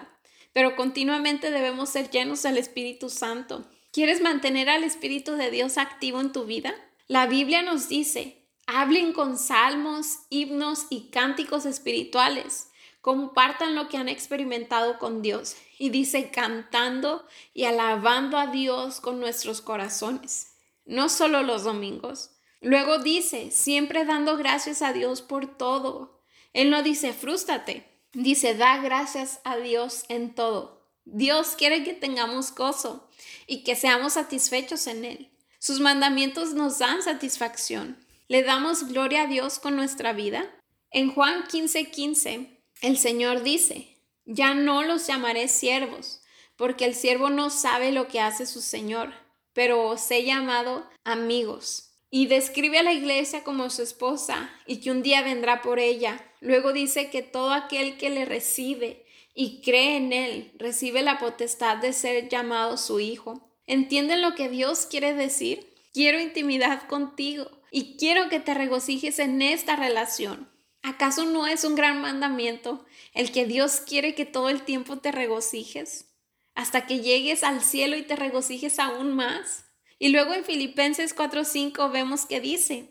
pero 0.53 0.75
continuamente 0.75 1.49
debemos 1.49 1.89
ser 1.89 2.11
llenos 2.11 2.43
del 2.43 2.59
Espíritu 2.59 3.09
Santo. 3.09 3.65
¿Quieres 3.91 4.21
mantener 4.21 4.69
al 4.69 4.83
Espíritu 4.83 5.33
de 5.33 5.49
Dios 5.49 5.79
activo 5.79 6.21
en 6.21 6.31
tu 6.31 6.45
vida? 6.45 6.75
La 7.07 7.25
Biblia 7.25 7.63
nos 7.63 7.89
dice, 7.89 8.45
hablen 8.67 9.13
con 9.13 9.39
salmos, 9.39 10.19
himnos 10.29 10.85
y 10.91 11.09
cánticos 11.09 11.65
espirituales, 11.65 12.69
compartan 13.01 13.73
lo 13.73 13.89
que 13.89 13.97
han 13.97 14.09
experimentado 14.09 14.99
con 14.99 15.23
Dios. 15.23 15.55
Y 15.79 15.89
dice, 15.89 16.29
cantando 16.29 17.25
y 17.51 17.65
alabando 17.65 18.37
a 18.37 18.45
Dios 18.45 19.01
con 19.01 19.19
nuestros 19.19 19.61
corazones, 19.61 20.53
no 20.85 21.09
solo 21.09 21.41
los 21.41 21.63
domingos. 21.63 22.29
Luego 22.63 22.97
dice, 22.97 23.51
siempre 23.51 24.05
dando 24.05 24.37
gracias 24.37 24.81
a 24.81 24.93
Dios 24.93 25.21
por 25.21 25.57
todo. 25.57 26.21
Él 26.53 26.69
no 26.69 26.81
dice, 26.81 27.11
frústate, 27.11 27.83
dice, 28.13 28.55
da 28.55 28.77
gracias 28.77 29.41
a 29.43 29.57
Dios 29.57 30.05
en 30.07 30.33
todo. 30.33 30.87
Dios 31.03 31.55
quiere 31.57 31.83
que 31.83 31.93
tengamos 31.93 32.55
gozo 32.55 33.09
y 33.47 33.65
que 33.65 33.75
seamos 33.75 34.13
satisfechos 34.13 34.87
en 34.87 35.03
Él. 35.03 35.29
Sus 35.59 35.81
mandamientos 35.81 36.53
nos 36.53 36.79
dan 36.79 37.03
satisfacción. 37.03 37.97
¿Le 38.29 38.43
damos 38.43 38.87
gloria 38.87 39.23
a 39.23 39.27
Dios 39.27 39.59
con 39.59 39.75
nuestra 39.75 40.13
vida? 40.13 40.49
En 40.89 41.13
Juan 41.13 41.43
15:15, 41.43 41.91
15, 41.91 42.61
el 42.81 42.97
Señor 42.97 43.43
dice, 43.43 43.97
ya 44.23 44.53
no 44.53 44.83
los 44.83 45.05
llamaré 45.05 45.49
siervos, 45.49 46.21
porque 46.55 46.85
el 46.85 46.95
siervo 46.95 47.29
no 47.29 47.49
sabe 47.49 47.91
lo 47.91 48.07
que 48.07 48.21
hace 48.21 48.45
su 48.45 48.61
Señor, 48.61 49.13
pero 49.51 49.85
os 49.85 50.09
he 50.11 50.23
llamado 50.23 50.89
amigos. 51.03 51.92
Y 52.15 52.27
describe 52.27 52.77
a 52.77 52.83
la 52.83 52.93
iglesia 52.93 53.43
como 53.43 53.71
su 53.71 53.81
esposa 53.81 54.47
y 54.67 54.81
que 54.81 54.91
un 54.91 55.01
día 55.01 55.23
vendrá 55.23 55.63
por 55.63 55.79
ella. 55.79 56.23
Luego 56.41 56.71
dice 56.71 57.09
que 57.09 57.23
todo 57.23 57.51
aquel 57.51 57.97
que 57.97 58.11
le 58.11 58.23
recibe 58.23 59.03
y 59.33 59.61
cree 59.61 59.97
en 59.97 60.13
él 60.13 60.51
recibe 60.59 61.01
la 61.01 61.17
potestad 61.17 61.77
de 61.77 61.91
ser 61.91 62.29
llamado 62.29 62.77
su 62.77 62.99
hijo. 62.99 63.49
¿Entienden 63.65 64.21
lo 64.21 64.35
que 64.35 64.47
Dios 64.47 64.85
quiere 64.85 65.15
decir? 65.15 65.73
Quiero 65.91 66.19
intimidad 66.19 66.87
contigo 66.87 67.49
y 67.71 67.97
quiero 67.97 68.29
que 68.29 68.39
te 68.39 68.53
regocijes 68.53 69.17
en 69.17 69.41
esta 69.41 69.75
relación. 69.75 70.47
¿Acaso 70.83 71.25
no 71.25 71.47
es 71.47 71.63
un 71.63 71.73
gran 71.73 71.99
mandamiento 71.99 72.85
el 73.15 73.31
que 73.31 73.47
Dios 73.47 73.77
quiere 73.79 74.13
que 74.13 74.25
todo 74.27 74.49
el 74.49 74.61
tiempo 74.61 74.99
te 74.99 75.11
regocijes? 75.11 76.13
Hasta 76.53 76.85
que 76.85 76.99
llegues 76.99 77.43
al 77.43 77.63
cielo 77.63 77.97
y 77.97 78.03
te 78.03 78.15
regocijes 78.15 78.77
aún 78.77 79.15
más. 79.15 79.65
Y 80.03 80.09
luego 80.09 80.33
en 80.33 80.43
Filipenses 80.43 81.15
4:5 81.15 81.89
vemos 81.89 82.25
que 82.25 82.41
dice, 82.41 82.89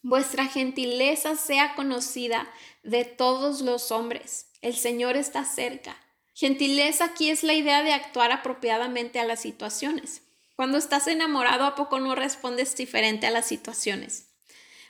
vuestra 0.00 0.46
gentileza 0.46 1.36
sea 1.36 1.74
conocida 1.74 2.50
de 2.82 3.04
todos 3.04 3.60
los 3.60 3.92
hombres. 3.92 4.46
El 4.62 4.74
Señor 4.74 5.18
está 5.18 5.44
cerca. 5.44 5.98
Gentileza 6.32 7.04
aquí 7.04 7.28
es 7.28 7.42
la 7.42 7.52
idea 7.52 7.82
de 7.82 7.92
actuar 7.92 8.32
apropiadamente 8.32 9.20
a 9.20 9.26
las 9.26 9.42
situaciones. 9.42 10.22
Cuando 10.54 10.78
estás 10.78 11.08
enamorado, 11.08 11.66
¿a 11.66 11.74
poco 11.74 12.00
no 12.00 12.14
respondes 12.14 12.74
diferente 12.74 13.26
a 13.26 13.30
las 13.30 13.46
situaciones? 13.46 14.30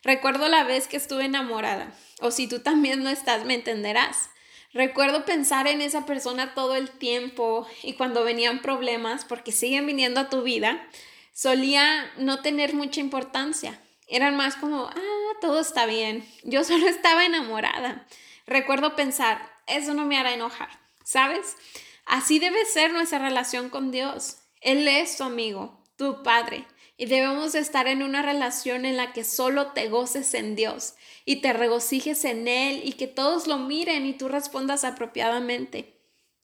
Recuerdo 0.04 0.46
la 0.46 0.62
vez 0.62 0.86
que 0.86 0.98
estuve 0.98 1.24
enamorada, 1.24 1.92
o 2.20 2.30
si 2.30 2.46
tú 2.46 2.60
también 2.60 3.02
no 3.02 3.10
estás, 3.10 3.44
me 3.44 3.54
entenderás. 3.54 4.30
Recuerdo 4.72 5.24
pensar 5.24 5.66
en 5.66 5.80
esa 5.80 6.06
persona 6.06 6.54
todo 6.54 6.76
el 6.76 6.90
tiempo 6.90 7.66
y 7.82 7.94
cuando 7.94 8.22
venían 8.22 8.62
problemas, 8.62 9.24
porque 9.24 9.50
siguen 9.50 9.84
viniendo 9.84 10.20
a 10.20 10.28
tu 10.30 10.42
vida, 10.42 10.88
solía 11.36 12.10
no 12.16 12.40
tener 12.40 12.72
mucha 12.72 13.00
importancia. 13.00 13.78
Eran 14.08 14.36
más 14.36 14.56
como, 14.56 14.86
ah, 14.86 15.32
todo 15.42 15.60
está 15.60 15.84
bien. 15.84 16.26
Yo 16.42 16.64
solo 16.64 16.88
estaba 16.88 17.26
enamorada. 17.26 18.06
Recuerdo 18.46 18.96
pensar, 18.96 19.52
eso 19.66 19.92
no 19.92 20.06
me 20.06 20.16
hará 20.18 20.32
enojar 20.32 20.86
¿sabes? 21.06 21.56
Así 22.04 22.40
debe 22.40 22.64
ser 22.64 22.92
nuestra 22.92 23.20
relación 23.20 23.70
con 23.70 23.92
Dios. 23.92 24.38
Él 24.60 24.88
es 24.88 25.16
tu 25.16 25.22
amigo, 25.22 25.80
tu 25.96 26.24
Padre, 26.24 26.66
y 26.96 27.06
debemos 27.06 27.54
estar 27.54 27.86
en 27.86 28.02
una 28.02 28.22
relación 28.22 28.84
en 28.84 28.96
la 28.96 29.12
que 29.12 29.22
solo 29.22 29.68
te 29.68 29.88
goces 29.88 30.34
en 30.34 30.56
Dios 30.56 30.94
y 31.24 31.36
te 31.36 31.52
regocijes 31.52 32.24
en 32.24 32.48
Él 32.48 32.80
y 32.84 32.94
que 32.94 33.06
todos 33.06 33.46
lo 33.46 33.58
miren 33.58 34.04
y 34.04 34.14
tú 34.14 34.28
respondas 34.28 34.82
apropiadamente. 34.82 35.94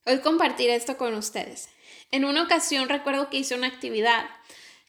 Hoy 0.07 0.21
compartiré 0.21 0.77
esto 0.77 0.97
con 0.97 1.15
ustedes. 1.15 1.69
En 2.13 2.25
una 2.25 2.43
ocasión 2.45 2.89
recuerdo 2.89 3.31
que 3.31 3.39
hice 3.39 3.57
una 3.57 3.67
actividad 3.67 4.27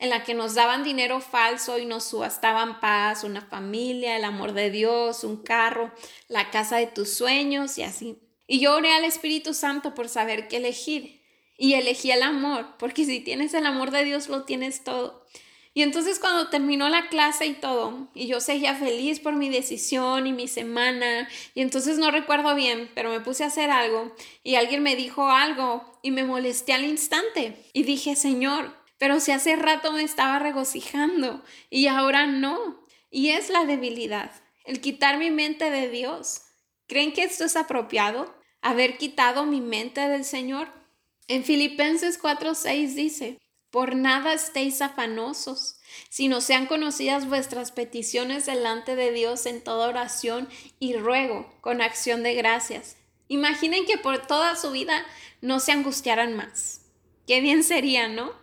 en 0.03 0.09
la 0.09 0.25
que 0.25 0.33
nos 0.33 0.53
daban 0.53 0.83
dinero 0.83 1.21
falso 1.21 1.79
y 1.79 1.85
nos 1.85 2.03
subastaban 2.03 2.81
paz, 2.81 3.23
una 3.23 3.41
familia, 3.41 4.17
el 4.17 4.25
amor 4.25 4.51
de 4.51 4.69
Dios, 4.69 5.23
un 5.23 5.37
carro, 5.37 5.93
la 6.27 6.51
casa 6.51 6.75
de 6.75 6.87
tus 6.87 7.13
sueños 7.13 7.77
y 7.77 7.83
así. 7.83 8.19
Y 8.45 8.59
yo 8.59 8.75
oré 8.75 8.91
al 8.91 9.05
Espíritu 9.05 9.53
Santo 9.53 9.93
por 9.93 10.09
saber 10.09 10.49
qué 10.49 10.57
elegir. 10.57 11.23
Y 11.57 11.75
elegí 11.75 12.11
el 12.11 12.21
amor, 12.21 12.75
porque 12.77 13.05
si 13.05 13.21
tienes 13.21 13.53
el 13.53 13.65
amor 13.65 13.91
de 13.91 14.03
Dios, 14.03 14.27
lo 14.27 14.43
tienes 14.43 14.83
todo. 14.83 15.25
Y 15.73 15.83
entonces 15.83 16.19
cuando 16.19 16.49
terminó 16.49 16.89
la 16.89 17.07
clase 17.07 17.45
y 17.45 17.53
todo, 17.53 18.09
y 18.13 18.27
yo 18.27 18.41
seguía 18.41 18.75
feliz 18.75 19.21
por 19.21 19.35
mi 19.35 19.47
decisión 19.47 20.27
y 20.27 20.33
mi 20.33 20.49
semana, 20.49 21.29
y 21.55 21.61
entonces 21.61 21.97
no 21.97 22.11
recuerdo 22.11 22.53
bien, 22.55 22.91
pero 22.93 23.09
me 23.09 23.21
puse 23.21 23.45
a 23.45 23.47
hacer 23.47 23.71
algo 23.71 24.13
y 24.43 24.55
alguien 24.55 24.83
me 24.83 24.97
dijo 24.97 25.29
algo 25.29 25.97
y 26.01 26.11
me 26.11 26.25
molesté 26.25 26.73
al 26.73 26.83
instante. 26.83 27.55
Y 27.71 27.83
dije, 27.83 28.17
Señor, 28.17 28.82
pero 29.03 29.19
si 29.19 29.33
hace 29.33 29.57
rato 29.57 29.91
me 29.91 30.01
estaba 30.01 30.39
regocijando 30.39 31.43
y 31.69 31.87
ahora 31.87 32.25
no. 32.25 32.85
Y 33.11 33.31
es 33.31 33.49
la 33.49 33.65
debilidad, 33.65 34.31
el 34.63 34.79
quitar 34.79 35.17
mi 35.17 35.29
mente 35.29 35.69
de 35.69 35.89
Dios. 35.89 36.43
¿Creen 36.87 37.11
que 37.11 37.23
esto 37.23 37.43
es 37.43 37.57
apropiado? 37.57 38.33
¿Haber 38.61 38.97
quitado 38.97 39.45
mi 39.45 39.59
mente 39.59 39.99
del 40.07 40.23
Señor? 40.23 40.69
En 41.27 41.43
Filipenses 41.43 42.17
4:6 42.17 42.95
dice, 42.95 43.41
por 43.71 43.93
nada 43.97 44.31
estéis 44.31 44.81
afanosos, 44.81 45.81
sino 46.09 46.39
sean 46.39 46.65
conocidas 46.65 47.27
vuestras 47.27 47.73
peticiones 47.73 48.45
delante 48.45 48.95
de 48.95 49.11
Dios 49.11 49.45
en 49.47 49.61
toda 49.61 49.89
oración 49.89 50.47
y 50.79 50.95
ruego 50.95 51.53
con 51.59 51.81
acción 51.81 52.23
de 52.23 52.35
gracias. 52.35 52.95
Imaginen 53.27 53.85
que 53.85 53.97
por 53.97 54.25
toda 54.25 54.55
su 54.55 54.71
vida 54.71 55.05
no 55.41 55.59
se 55.59 55.73
angustiaran 55.73 56.37
más. 56.37 56.85
Qué 57.27 57.41
bien 57.41 57.65
sería, 57.65 58.07
¿no? 58.07 58.42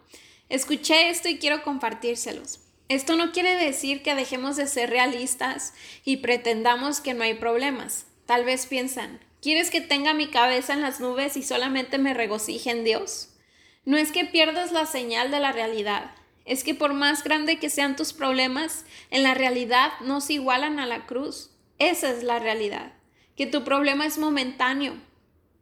Escuché 0.50 1.10
esto 1.10 1.28
y 1.28 1.38
quiero 1.38 1.62
compartírselos. 1.62 2.58
Esto 2.88 3.14
no 3.14 3.30
quiere 3.30 3.54
decir 3.54 4.02
que 4.02 4.16
dejemos 4.16 4.56
de 4.56 4.66
ser 4.66 4.90
realistas 4.90 5.74
y 6.04 6.18
pretendamos 6.18 7.00
que 7.00 7.14
no 7.14 7.22
hay 7.22 7.34
problemas. 7.34 8.06
Tal 8.26 8.44
vez 8.44 8.66
piensan, 8.66 9.20
¿quieres 9.40 9.70
que 9.70 9.80
tenga 9.80 10.12
mi 10.12 10.26
cabeza 10.26 10.72
en 10.72 10.82
las 10.82 10.98
nubes 10.98 11.36
y 11.36 11.44
solamente 11.44 11.98
me 11.98 12.14
regocije 12.14 12.68
en 12.72 12.82
Dios? 12.82 13.28
No 13.84 13.96
es 13.96 14.10
que 14.10 14.24
pierdas 14.24 14.72
la 14.72 14.86
señal 14.86 15.30
de 15.30 15.38
la 15.38 15.52
realidad, 15.52 16.10
es 16.44 16.64
que 16.64 16.74
por 16.74 16.94
más 16.94 17.22
grande 17.22 17.60
que 17.60 17.70
sean 17.70 17.94
tus 17.94 18.12
problemas, 18.12 18.84
en 19.10 19.22
la 19.22 19.34
realidad 19.34 19.92
no 20.00 20.20
se 20.20 20.32
igualan 20.32 20.80
a 20.80 20.86
la 20.86 21.06
cruz. 21.06 21.50
Esa 21.78 22.10
es 22.10 22.24
la 22.24 22.40
realidad, 22.40 22.92
que 23.36 23.46
tu 23.46 23.62
problema 23.62 24.04
es 24.04 24.18
momentáneo. 24.18 24.94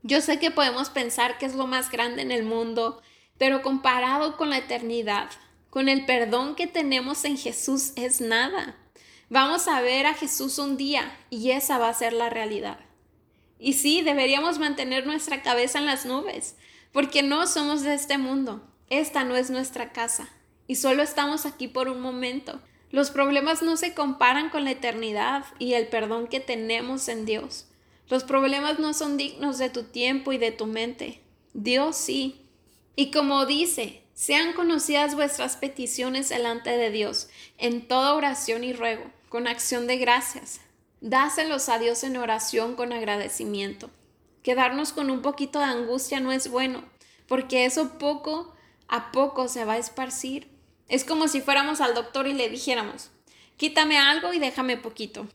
Yo 0.03 0.23
sé 0.23 0.39
que 0.39 0.51
podemos 0.51 0.89
pensar 0.89 1.37
que 1.37 1.45
es 1.45 1.55
lo 1.55 1.67
más 1.67 1.91
grande 1.91 2.23
en 2.23 2.31
el 2.31 2.43
mundo, 2.43 3.03
pero 3.39 3.63
comparado 3.63 4.37
con 4.37 4.51
la 4.51 4.59
eternidad, 4.59 5.31
con 5.71 5.89
el 5.89 6.05
perdón 6.05 6.55
que 6.55 6.67
tenemos 6.67 7.25
en 7.25 7.39
Jesús 7.39 7.93
es 7.97 8.21
nada. 8.21 8.77
Vamos 9.31 9.69
a 9.69 9.81
ver 9.81 10.07
a 10.07 10.15
Jesús 10.15 10.59
un 10.59 10.77
día 10.77 11.17
y 11.31 11.51
esa 11.53 11.79
va 11.79 11.89
a 11.89 11.95
ser 11.95 12.13
la 12.13 12.31
realidad. 12.31 12.79
Y 13.59 13.75
sí, 13.75 14.03
deberíamos 14.03 14.59
mantener 14.59 15.07
nuestra 15.07 15.43
cabeza 15.43 15.79
en 15.79 15.87
las 15.87 16.07
nubes, 16.07 16.57
porque 16.93 17.23
no 17.23 17.47
somos 17.47 17.83
de 17.83 17.95
este 17.95 18.19
mundo. 18.19 18.67
Esta 18.89 19.25
no 19.25 19.37
es 19.37 19.51
nuestra 19.51 19.93
casa 19.93 20.29
y 20.67 20.77
solo 20.77 21.03
estamos 21.03 21.47
aquí 21.47 21.67
por 21.67 21.89
un 21.89 22.01
momento. 22.01 22.61
Los 22.91 23.11
problemas 23.11 23.63
no 23.63 23.77
se 23.77 23.95
comparan 23.95 24.51
con 24.51 24.65
la 24.65 24.71
eternidad 24.71 25.45
y 25.59 25.75
el 25.75 25.89
perdón 25.89 26.29
que 26.29 26.41
tenemos 26.41 27.09
en 27.09 27.27
Dios. 27.27 27.67
Los 28.09 28.25
problemas 28.25 28.79
no 28.79 28.95
son 28.95 29.17
dignos 29.17 29.59
de 29.59 29.69
tu 29.69 29.85
tiempo 29.85 30.33
y 30.33 30.39
de 30.39 30.53
tu 30.53 30.67
mente. 30.67 31.23
Dios 31.53 31.97
sí. 31.97 32.48
Y 32.99 33.13
como 33.13 33.47
dice, 33.47 34.03
sean 34.13 34.55
conocidas 34.55 35.15
vuestras 35.15 35.57
peticiones 35.57 36.31
delante 36.31 36.71
de 36.71 36.91
Dios 36.91 37.29
en 37.57 37.87
toda 37.87 38.15
oración 38.15 38.65
y 38.65 38.73
ruego, 38.73 39.05
con 39.29 39.47
acción 39.47 39.87
de 39.87 39.99
gracias. 39.99 40.61
Dáselos 41.01 41.69
a 41.69 41.79
Dios 41.79 42.03
en 42.03 42.17
oración 42.17 42.75
con 42.75 42.93
agradecimiento. 42.93 43.89
Quedarnos 44.43 44.93
con 44.93 45.11
un 45.11 45.23
poquito 45.23 45.61
de 45.61 45.67
angustia 45.67 46.19
no 46.19 46.33
es 46.33 46.51
bueno, 46.51 46.83
porque 47.29 47.67
eso 47.67 47.99
poco 47.99 48.53
a 48.89 49.13
poco 49.13 49.47
se 49.47 49.65
va 49.65 49.75
a 49.75 49.79
esparcir 49.79 50.49
es 50.89 51.05
como 51.05 51.29
si 51.29 51.41
fuéramos 51.41 51.81
al 51.81 51.95
doctor 51.95 52.27
y 52.27 52.33
le 52.33 52.49
dijéramos, 52.49 53.11
quítame 53.57 53.97
algo 53.97 54.33
y 54.33 54.41
déjame 54.41 54.77
poquito. 54.77 55.29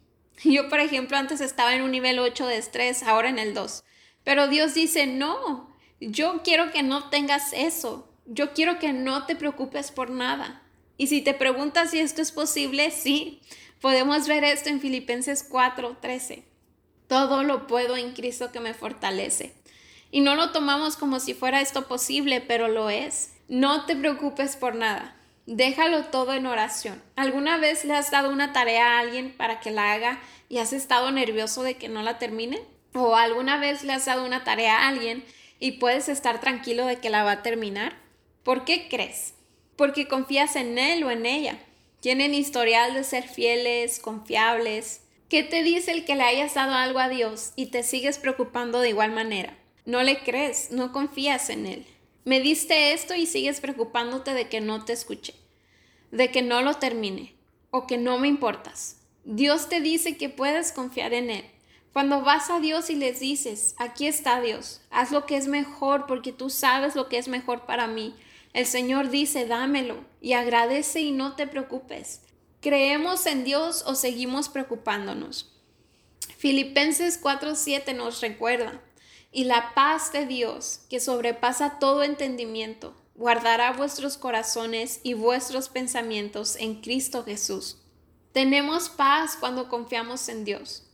Yo, 0.43 0.67
por 0.67 0.81
ejemplo, 0.81 1.15
antes 1.15 1.39
estaba 1.39 1.75
en 1.75 1.83
un 1.83 1.91
nivel 1.91 2.19
8 2.19 2.45
de 2.45 2.57
estrés, 2.57 3.03
ahora 3.03 3.29
en 3.29 3.39
el 3.39 3.53
2. 3.53 3.83
Pero 4.25 4.49
Dios 4.49 4.73
dice, 4.73 5.07
no, 5.07 5.72
yo 6.11 6.41
quiero 6.43 6.71
que 6.71 6.83
no 6.83 7.09
tengas 7.09 7.53
eso. 7.53 8.09
Yo 8.25 8.53
quiero 8.53 8.79
que 8.79 8.93
no 8.93 9.25
te 9.25 9.35
preocupes 9.35 9.91
por 9.91 10.09
nada. 10.09 10.61
Y 10.97 11.07
si 11.07 11.21
te 11.21 11.33
preguntas 11.33 11.91
si 11.91 11.99
esto 11.99 12.21
es 12.21 12.31
posible, 12.31 12.91
sí. 12.91 13.41
Podemos 13.81 14.27
ver 14.27 14.43
esto 14.43 14.69
en 14.69 14.79
Filipenses 14.79 15.45
4, 15.49 15.97
13. 16.01 16.45
Todo 17.07 17.43
lo 17.43 17.67
puedo 17.67 17.97
en 17.97 18.13
Cristo 18.13 18.51
que 18.51 18.59
me 18.59 18.73
fortalece. 18.73 19.53
Y 20.11 20.21
no 20.21 20.35
lo 20.35 20.51
tomamos 20.51 20.95
como 20.95 21.19
si 21.19 21.33
fuera 21.33 21.59
esto 21.59 21.87
posible, 21.87 22.39
pero 22.39 22.67
lo 22.67 22.89
es. 22.89 23.33
No 23.47 23.85
te 23.85 23.95
preocupes 23.95 24.55
por 24.55 24.75
nada. 24.75 25.15
Déjalo 25.45 26.05
todo 26.05 26.33
en 26.33 26.45
oración. 26.45 27.01
¿Alguna 27.15 27.57
vez 27.57 27.83
le 27.83 27.93
has 27.93 28.11
dado 28.11 28.29
una 28.29 28.53
tarea 28.53 28.95
a 28.95 28.99
alguien 28.99 29.33
para 29.35 29.59
que 29.59 29.71
la 29.71 29.91
haga 29.91 30.21
y 30.47 30.59
has 30.59 30.71
estado 30.71 31.11
nervioso 31.11 31.63
de 31.63 31.75
que 31.75 31.89
no 31.89 32.01
la 32.03 32.19
termine? 32.19 32.61
¿O 32.93 33.15
alguna 33.15 33.57
vez 33.57 33.83
le 33.83 33.91
has 33.91 34.05
dado 34.05 34.25
una 34.25 34.45
tarea 34.45 34.77
a 34.77 34.87
alguien 34.87 35.25
y 35.63 35.71
puedes 35.71 36.09
estar 36.09 36.41
tranquilo 36.41 36.85
de 36.85 36.97
que 36.97 37.09
la 37.09 37.23
va 37.23 37.31
a 37.31 37.41
terminar? 37.41 37.93
¿Por 38.43 38.65
qué 38.65 38.89
crees? 38.89 39.33
Porque 39.77 40.09
confías 40.09 40.57
en 40.57 40.77
él 40.77 41.05
o 41.05 41.09
en 41.09 41.25
ella. 41.25 41.57
Tienen 42.01 42.33
historial 42.33 42.93
de 42.93 43.05
ser 43.05 43.23
fieles, 43.23 43.99
confiables. 43.99 45.03
¿Qué 45.29 45.41
te 45.41 45.63
dice 45.63 45.93
el 45.93 46.03
que 46.03 46.17
le 46.17 46.23
hayas 46.23 46.55
dado 46.55 46.73
algo 46.73 46.99
a 46.99 47.07
Dios 47.07 47.53
y 47.55 47.67
te 47.67 47.83
sigues 47.83 48.17
preocupando 48.17 48.81
de 48.81 48.89
igual 48.89 49.13
manera? 49.13 49.57
No 49.85 50.03
le 50.03 50.19
crees, 50.19 50.71
no 50.71 50.91
confías 50.91 51.49
en 51.49 51.65
él. 51.65 51.85
Me 52.25 52.41
diste 52.41 52.91
esto 52.91 53.15
y 53.15 53.25
sigues 53.25 53.61
preocupándote 53.61 54.33
de 54.33 54.49
que 54.49 54.59
no 54.59 54.83
te 54.83 54.91
escuche, 54.91 55.33
de 56.11 56.29
que 56.29 56.41
no 56.41 56.61
lo 56.61 56.73
termine 56.73 57.35
o 57.71 57.87
que 57.87 57.97
no 57.97 58.19
me 58.19 58.27
importas. 58.27 58.97
Dios 59.23 59.69
te 59.69 59.79
dice 59.79 60.17
que 60.17 60.27
puedes 60.27 60.73
confiar 60.73 61.13
en 61.13 61.29
Él. 61.29 61.45
Cuando 61.93 62.21
vas 62.21 62.49
a 62.49 62.59
Dios 62.59 62.89
y 62.89 62.95
les 62.95 63.19
dices, 63.19 63.75
aquí 63.77 64.07
está 64.07 64.41
Dios, 64.41 64.81
haz 64.89 65.11
lo 65.11 65.27
que 65.27 65.37
es 65.37 65.47
mejor 65.47 66.07
porque 66.07 66.31
tú 66.31 66.49
sabes 66.49 66.95
lo 66.95 67.07
que 67.07 67.19
es 67.19 67.27
mejor 67.27 67.67
para 67.67 67.85
mí. 67.85 68.15
El 68.53 68.65
Señor 68.65 69.11
dice, 69.11 69.45
dámelo 69.45 70.03
y 70.19 70.33
agradece 70.33 71.01
y 71.01 71.11
no 71.11 71.35
te 71.35 71.45
preocupes. 71.45 72.21
¿Creemos 72.61 73.27
en 73.27 73.43
Dios 73.43 73.83
o 73.85 73.93
seguimos 73.93 74.49
preocupándonos? 74.49 75.53
Filipenses 76.37 77.21
4:7 77.21 77.93
nos 77.93 78.21
recuerda, 78.21 78.81
y 79.31 79.43
la 79.43 79.73
paz 79.75 80.11
de 80.11 80.25
Dios, 80.25 80.81
que 80.89 80.99
sobrepasa 80.99 81.77
todo 81.77 82.03
entendimiento, 82.03 82.95
guardará 83.15 83.71
vuestros 83.73 84.17
corazones 84.17 84.99
y 85.03 85.13
vuestros 85.13 85.69
pensamientos 85.69 86.55
en 86.55 86.81
Cristo 86.81 87.23
Jesús. 87.23 87.77
Tenemos 88.31 88.89
paz 88.89 89.37
cuando 89.39 89.69
confiamos 89.69 90.27
en 90.29 90.43
Dios. 90.43 90.87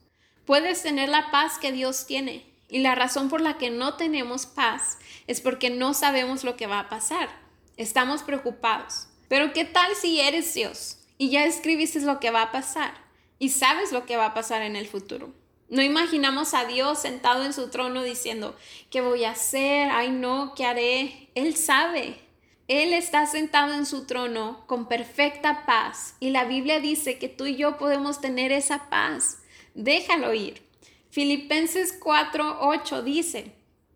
Puedes 0.50 0.82
tener 0.82 1.10
la 1.10 1.30
paz 1.30 1.60
que 1.60 1.72
Dios 1.72 2.08
tiene, 2.08 2.44
y 2.70 2.80
la 2.80 2.96
razón 2.96 3.30
por 3.30 3.40
la 3.40 3.60
que 3.60 3.70
no 3.70 3.98
tenemos 3.98 4.48
paz 4.48 4.98
es 5.28 5.42
porque 5.42 5.70
no 5.70 5.94
sabemos 5.94 6.44
lo 6.44 6.58
que 6.58 6.66
va 6.66 6.80
a 6.80 6.90
pasar. 6.90 7.30
Estamos 7.78 8.24
preocupados. 8.24 9.10
Pero 9.28 9.54
¿qué 9.54 9.64
tal 9.64 9.94
si 9.94 10.20
eres 10.20 10.56
Dios 10.56 10.98
y 11.20 11.30
ya 11.30 11.46
escribiste 11.46 12.02
lo 12.02 12.20
que 12.20 12.32
va 12.32 12.42
a 12.42 12.52
pasar 12.52 12.96
y 13.38 13.50
sabes 13.50 13.92
lo 13.92 14.08
que 14.08 14.18
va 14.18 14.26
a 14.26 14.34
pasar 14.34 14.64
en 14.64 14.76
el 14.76 14.88
futuro? 14.88 15.32
No 15.70 15.84
imaginamos 15.84 16.56
a 16.56 16.66
Dios 16.66 16.98
sentado 16.98 17.46
en 17.46 17.54
su 17.54 17.70
trono 17.70 18.02
diciendo, 18.02 18.58
¿qué 18.90 19.02
voy 19.02 19.26
a 19.26 19.34
hacer? 19.34 19.92
Ay, 19.92 20.10
no, 20.10 20.56
¿qué 20.56 20.66
haré? 20.66 21.30
Él 21.36 21.56
sabe. 21.56 22.22
Él 22.68 22.94
está 22.94 23.28
sentado 23.28 23.76
en 23.76 23.86
su 23.86 24.08
trono 24.08 24.64
con 24.66 24.88
perfecta 24.88 25.68
paz 25.68 26.16
y 26.20 26.32
la 26.32 26.46
Biblia 26.46 26.80
dice 26.80 27.20
que 27.20 27.30
tú 27.30 27.46
y 27.46 27.56
yo 27.56 27.78
podemos 27.78 28.20
tener 28.20 28.52
esa 28.52 28.90
paz. 28.90 29.44
Déjalo 29.74 30.34
ir. 30.34 30.62
Filipenses 31.10 31.98
4, 32.00 32.60
8 32.62 33.02
dice, 33.04 33.52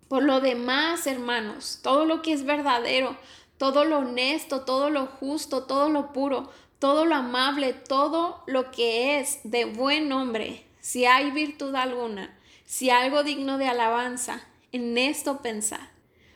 por 0.07 0.23
lo 0.23 0.41
demás, 0.41 1.07
hermanos, 1.07 1.79
todo 1.83 2.05
lo 2.05 2.21
que 2.21 2.33
es 2.33 2.43
verdadero, 2.45 3.15
todo 3.57 3.85
lo 3.85 3.99
honesto, 3.99 4.61
todo 4.61 4.89
lo 4.89 5.05
justo, 5.05 5.63
todo 5.63 5.89
lo 5.89 6.11
puro, 6.13 6.51
todo 6.79 7.05
lo 7.05 7.15
amable, 7.15 7.73
todo 7.73 8.43
lo 8.47 8.71
que 8.71 9.19
es 9.19 9.39
de 9.43 9.65
buen 9.65 10.09
nombre 10.09 10.65
si 10.83 11.05
hay 11.05 11.31
virtud 11.31 11.73
alguna, 11.75 12.37
si 12.65 12.89
algo 12.89 13.23
digno 13.23 13.57
de 13.57 13.67
alabanza, 13.67 14.45
en 14.73 14.97
esto 14.97 15.41
pensar. 15.41 15.91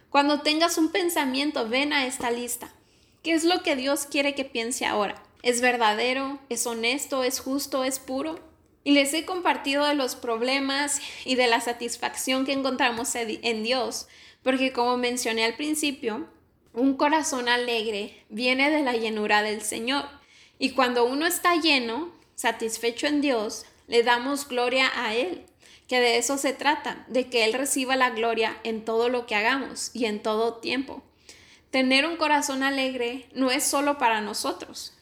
Cuando 0.09 0.39
tengas 0.39 0.77
un 0.77 0.89
pensamiento, 0.89 1.67
ven 1.67 1.91
a 1.91 2.07
esta 2.07 2.31
lista. 2.31 2.71
¿Qué 3.23 3.33
es 3.33 3.43
lo 3.43 3.61
que 3.61 3.75
Dios 3.75 4.05
quiere 4.05 4.35
que 4.35 4.45
piense 4.45 4.85
ahora? 4.85 5.21
¿Es 5.43 5.59
verdadero? 5.59 6.39
¿Es 6.47 6.65
honesto? 6.65 7.23
¿Es 7.23 7.41
justo? 7.41 7.83
¿Es 7.83 7.99
puro? 7.99 8.39
Y 8.87 8.91
les 8.91 9.13
he 9.13 9.25
compartido 9.25 9.85
de 9.85 9.95
los 9.95 10.15
problemas 10.15 11.01
y 11.25 11.35
de 11.35 11.47
la 11.47 11.59
satisfacción 11.59 12.45
que 12.45 12.53
encontramos 12.53 13.13
en 13.15 13.61
Dios, 13.61 14.07
porque 14.43 14.71
como 14.71 14.95
mencioné 14.95 15.43
al 15.43 15.55
principio, 15.55 16.25
un 16.71 16.95
corazón 16.95 17.49
alegre 17.49 18.23
viene 18.29 18.69
de 18.69 18.83
la 18.83 18.93
llenura 18.93 19.41
del 19.41 19.61
Señor. 19.61 20.05
Y 20.57 20.69
cuando 20.69 21.03
uno 21.03 21.27
está 21.27 21.57
lleno, 21.57 22.13
satisfecho 22.35 23.07
en 23.07 23.19
Dios, 23.19 23.65
le 23.87 24.03
damos 24.03 24.47
gloria 24.47 24.89
a 24.95 25.13
Él, 25.13 25.43
que 25.89 25.99
de 25.99 26.17
eso 26.17 26.37
se 26.37 26.53
trata, 26.53 27.03
de 27.09 27.27
que 27.27 27.43
Él 27.43 27.51
reciba 27.51 27.97
la 27.97 28.11
gloria 28.11 28.57
en 28.63 28.85
todo 28.85 29.09
lo 29.09 29.25
que 29.25 29.35
hagamos 29.35 29.91
y 29.93 30.05
en 30.05 30.23
todo 30.23 30.59
tiempo. 30.59 31.03
Tener 31.71 32.05
un 32.05 32.15
corazón 32.15 32.63
alegre 32.63 33.27
no 33.33 33.51
es 33.51 33.65
solo 33.65 33.97
para 33.97 34.21
nosotros. 34.21 34.96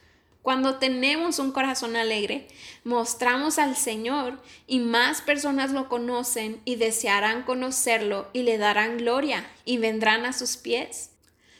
Cuando 0.45 0.75
tenemos 0.75 1.39
un 1.39 1.51
corazón 1.51 1.95
alegre, 1.95 2.47
mostramos 2.84 3.58
al 3.58 3.75
Señor 3.75 4.39
y 4.67 4.77
más 4.77 5.23
personas 5.23 5.71
lo 5.71 5.89
conocen 5.89 6.62
y 6.65 6.75
desearán 6.75 7.41
conocerlo 7.41 8.29
y 8.31 8.43
le 8.43 8.60
darán 8.60 8.97
gloria 8.97 9.49
y 9.65 9.79
vendrán 9.79 10.23
a 10.23 10.34
sus 10.34 10.55
pies. 10.55 11.10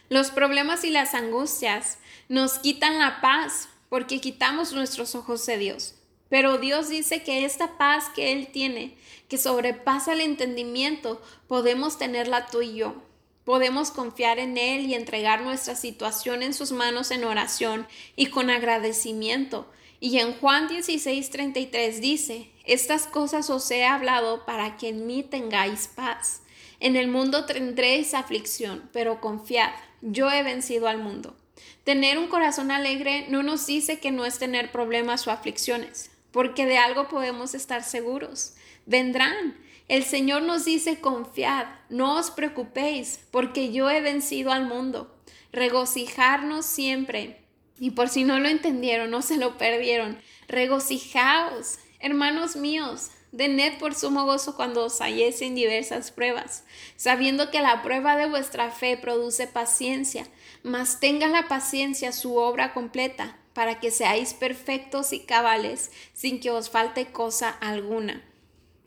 Los 0.10 0.30
problemas 0.30 0.84
y 0.84 0.92
las 0.92 1.16
angustias 1.16 1.98
nos 2.30 2.60
quitan 2.60 3.00
la 3.00 3.22
paz 3.22 3.70
porque 3.90 4.22
quitamos 4.22 4.72
nuestros 4.72 5.16
ojos 5.16 5.44
de 5.48 5.58
Dios. 5.58 5.96
Pero 6.30 6.60
Dios 6.60 6.88
dice 6.88 7.24
que 7.24 7.44
esta 7.44 7.80
paz 7.80 8.10
que 8.16 8.34
Él 8.34 8.50
tiene, 8.52 8.96
que 9.28 9.40
sobrepasa 9.40 10.14
el 10.14 10.22
entendimiento, 10.22 11.20
podemos 11.48 11.98
tenerla 11.98 12.46
tú 12.46 12.62
y 12.62 12.76
yo. 12.76 13.02
Podemos 13.46 13.92
confiar 13.92 14.40
en 14.40 14.58
Él 14.58 14.88
y 14.88 14.96
entregar 14.96 15.42
nuestra 15.42 15.76
situación 15.76 16.44
en 16.44 16.54
sus 16.54 16.72
manos 16.72 17.12
en 17.12 17.24
oración 17.24 17.88
y 18.16 18.26
con 18.28 18.50
agradecimiento. 18.50 19.72
Y 20.00 20.18
en 20.20 20.34
Juan 20.34 20.68
16:33 20.68 22.00
dice, 22.00 22.50
estas 22.66 23.06
cosas 23.06 23.50
os 23.50 23.70
he 23.70 23.86
hablado 23.86 24.46
para 24.46 24.78
que 24.78 24.90
en 24.90 25.06
mí 25.06 25.24
tengáis 25.24 25.88
paz. 25.88 26.42
En 26.80 26.96
el 26.96 27.08
mundo 27.08 27.46
tendréis 27.46 28.14
aflicción, 28.14 28.90
pero 28.92 29.22
confiad, 29.22 29.72
yo 30.02 30.30
he 30.32 30.44
vencido 30.44 30.88
al 30.88 30.98
mundo. 30.98 31.36
Tener 31.84 32.18
un 32.18 32.28
corazón 32.28 32.72
alegre 32.72 33.28
no 33.30 33.44
nos 33.44 33.68
dice 33.68 34.00
que 34.00 34.12
no 34.12 34.26
es 34.26 34.40
tener 34.40 34.72
problemas 34.72 35.28
o 35.28 35.32
aflicciones, 35.32 36.10
porque 36.32 36.66
de 36.66 36.78
algo 36.78 37.08
podemos 37.08 37.54
estar 37.54 37.84
seguros. 37.84 38.56
Vendrán, 38.86 39.56
el 39.88 40.04
Señor 40.04 40.42
nos 40.42 40.66
dice, 40.66 41.00
confiad, 41.00 41.68
no 41.90 42.16
os 42.18 42.32
preocupéis, 42.32 43.20
porque 43.32 43.72
yo 43.72 43.90
he 43.90 44.02
vencido 44.02 44.52
al 44.52 44.66
mundo. 44.66 45.16
Regocijarnos 45.52 46.66
siempre. 46.66 47.42
Y 47.80 47.92
por 47.92 48.10
si 48.10 48.24
no 48.24 48.40
lo 48.40 48.48
entendieron, 48.48 49.12
no 49.12 49.22
se 49.22 49.38
lo 49.38 49.58
perdieron, 49.58 50.18
regocijaos, 50.48 51.78
hermanos 52.00 52.56
míos, 52.56 53.12
Tened 53.36 53.80
por 53.80 53.94
sumo 53.96 54.26
gozo 54.26 54.56
cuando 54.56 54.86
os 54.86 55.02
halléis 55.02 55.42
en 55.42 55.56
diversas 55.56 56.12
pruebas, 56.12 56.64
sabiendo 56.96 57.52
que 57.52 57.60
la 57.60 57.82
prueba 57.82 58.16
de 58.16 58.30
vuestra 58.30 58.72
fe 58.72 58.96
produce 58.96 59.46
paciencia, 59.46 60.26
mas 60.64 61.02
tenga 61.02 61.28
la 61.28 61.50
paciencia 61.50 62.14
su 62.14 62.38
obra 62.38 62.74
completa, 62.74 63.38
para 63.54 63.80
que 63.82 63.92
seáis 63.92 64.34
perfectos 64.34 65.12
y 65.12 65.20
cabales, 65.20 65.92
sin 66.14 66.40
que 66.40 66.50
os 66.50 66.70
falte 66.70 67.08
cosa 67.08 67.50
alguna. 67.50 68.24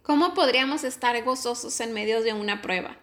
¿Cómo 0.08 0.32
podríamos 0.32 0.84
estar 0.84 1.22
gozosos 1.22 1.78
en 1.80 1.92
medio 1.92 2.22
de 2.22 2.32
una 2.32 2.62
prueba? 2.62 2.96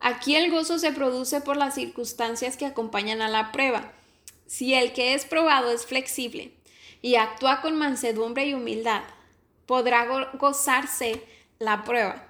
Aquí 0.00 0.36
el 0.36 0.50
gozo 0.50 0.78
se 0.78 0.92
produce 0.92 1.40
por 1.40 1.56
las 1.56 1.76
circunstancias 1.76 2.58
que 2.58 2.66
acompañan 2.66 3.22
a 3.22 3.30
la 3.30 3.52
prueba. 3.52 3.94
Si 4.46 4.74
el 4.74 4.92
que 4.92 5.14
es 5.14 5.24
probado 5.24 5.72
es 5.72 5.86
flexible 5.86 6.52
y 7.00 7.14
actúa 7.14 7.62
con 7.62 7.78
mansedumbre 7.78 8.44
y 8.44 8.52
humildad, 8.52 9.00
podrá 9.64 10.04
gozarse 10.34 11.24
la 11.58 11.84
prueba, 11.84 12.28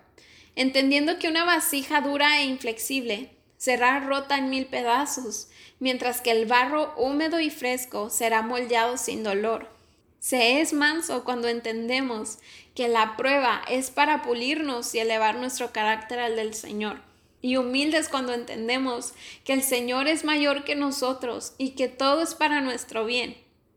entendiendo 0.54 1.18
que 1.18 1.26
una 1.26 1.44
vasija 1.44 2.00
dura 2.00 2.40
e 2.40 2.44
inflexible 2.44 3.36
será 3.56 3.98
rota 3.98 4.38
en 4.38 4.50
mil 4.50 4.66
pedazos, 4.66 5.48
mientras 5.80 6.20
que 6.20 6.30
el 6.30 6.46
barro 6.46 6.94
húmedo 6.96 7.40
y 7.40 7.50
fresco 7.50 8.08
será 8.08 8.42
moldeado 8.42 8.98
sin 8.98 9.24
dolor. 9.24 9.75
Se 10.26 10.60
es 10.60 10.72
manso 10.72 11.22
cuando 11.22 11.46
entendemos 11.46 12.40
que 12.74 12.88
la 12.88 13.16
prueba 13.16 13.62
es 13.68 13.92
para 13.92 14.22
pulirnos 14.22 14.92
y 14.92 14.98
elevar 14.98 15.36
nuestro 15.36 15.70
carácter 15.70 16.18
al 16.18 16.34
del 16.34 16.52
Señor. 16.52 17.00
Y 17.42 17.58
humildes 17.58 18.08
cuando 18.08 18.34
entendemos 18.34 19.12
que 19.44 19.52
el 19.52 19.62
Señor 19.62 20.08
es 20.08 20.24
mayor 20.24 20.64
que 20.64 20.74
nosotros 20.74 21.54
y 21.58 21.76
que 21.76 21.86
todo 21.86 22.24
es 22.24 22.34
para 22.34 22.60
nuestro 22.60 23.04
bien, 23.04 23.36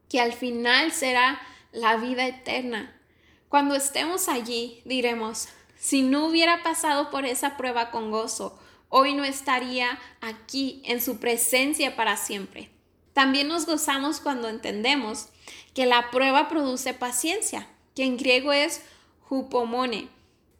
que 0.10 0.22
al 0.22 0.34
final 0.34 0.92
será 0.92 1.40
la 1.72 1.98
vida 1.98 2.26
eterna. 2.26 3.00
Cuando 3.48 3.76
estemos 3.76 4.28
allí, 4.28 4.82
diremos, 4.86 5.50
si 5.78 6.02
no 6.02 6.26
hubiera 6.26 6.64
pasado 6.64 7.12
por 7.12 7.28
esa 7.28 7.58
prueba 7.58 7.92
con 7.92 8.10
gozo, 8.10 8.60
hoy 8.90 9.14
no 9.14 9.24
estaría 9.24 10.00
aquí 10.20 10.82
en 10.84 11.00
su 11.00 11.20
presencia 11.20 11.96
para 11.96 12.18
siempre. 12.18 12.72
También 13.13 13.48
nos 13.48 13.65
gozamos 13.65 14.19
cuando 14.19 14.50
entendemos 14.50 15.28
que 15.74 15.86
la 15.86 16.12
prueba 16.12 16.48
produce 16.50 16.93
paciencia, 16.93 17.67
que 17.95 18.04
en 18.04 18.17
griego 18.17 18.54
es 18.54 18.82
hupomone, 19.30 20.10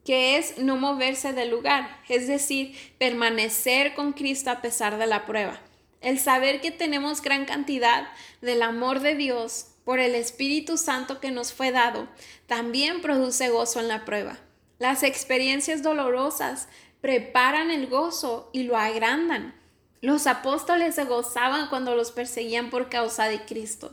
que 0.06 0.38
es 0.38 0.58
no 0.58 0.78
moverse 0.78 1.34
del 1.34 1.50
lugar, 1.50 2.02
es 2.08 2.28
decir, 2.28 2.76
permanecer 2.98 3.94
con 3.94 4.14
Cristo 4.14 4.50
a 4.50 4.62
pesar 4.62 4.98
de 4.98 5.08
la 5.08 5.26
prueba. 5.26 5.60
El 6.02 6.20
saber 6.20 6.62
que 6.62 6.72
tenemos 6.72 7.22
gran 7.22 7.46
cantidad 7.46 8.08
del 8.42 8.62
amor 8.62 9.02
de 9.02 9.16
Dios 9.16 9.68
por 9.84 10.00
el 10.00 10.16
Espíritu 10.16 10.78
Santo 10.78 11.20
que 11.20 11.32
nos 11.32 11.52
fue 11.52 11.72
dado, 11.72 12.08
también 12.46 13.02
produce 13.02 13.50
gozo 13.50 13.80
en 13.80 13.88
la 13.88 14.06
prueba. 14.06 14.38
Las 14.78 15.04
experiencias 15.04 15.84
dolorosas 15.84 16.70
preparan 17.02 17.72
el 17.72 17.88
gozo 17.88 18.50
y 18.54 18.64
lo 18.64 18.78
agrandan. 18.78 19.59
Los 20.02 20.28
apóstoles 20.28 20.96
se 20.96 21.04
gozaban 21.04 21.68
cuando 21.68 21.94
los 21.94 22.12
perseguían 22.12 22.70
por 22.70 22.90
causa 22.90 23.28
de 23.28 23.44
Cristo. 23.44 23.92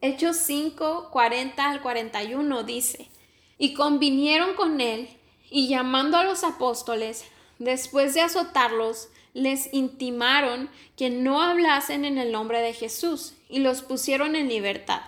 Hechos 0.00 0.36
5, 0.38 1.10
40 1.12 1.70
al 1.70 1.80
41 1.80 2.64
dice, 2.64 3.08
y 3.56 3.72
convinieron 3.74 4.54
con 4.54 4.80
él, 4.80 5.08
y 5.48 5.68
llamando 5.68 6.16
a 6.16 6.24
los 6.24 6.42
apóstoles, 6.42 7.24
después 7.60 8.14
de 8.14 8.22
azotarlos, 8.22 9.10
les 9.32 9.72
intimaron 9.72 10.70
que 10.96 11.08
no 11.08 11.40
hablasen 11.40 12.04
en 12.04 12.18
el 12.18 12.32
nombre 12.32 12.60
de 12.60 12.72
Jesús, 12.72 13.34
y 13.48 13.60
los 13.60 13.82
pusieron 13.82 14.34
en 14.34 14.48
libertad. 14.48 15.02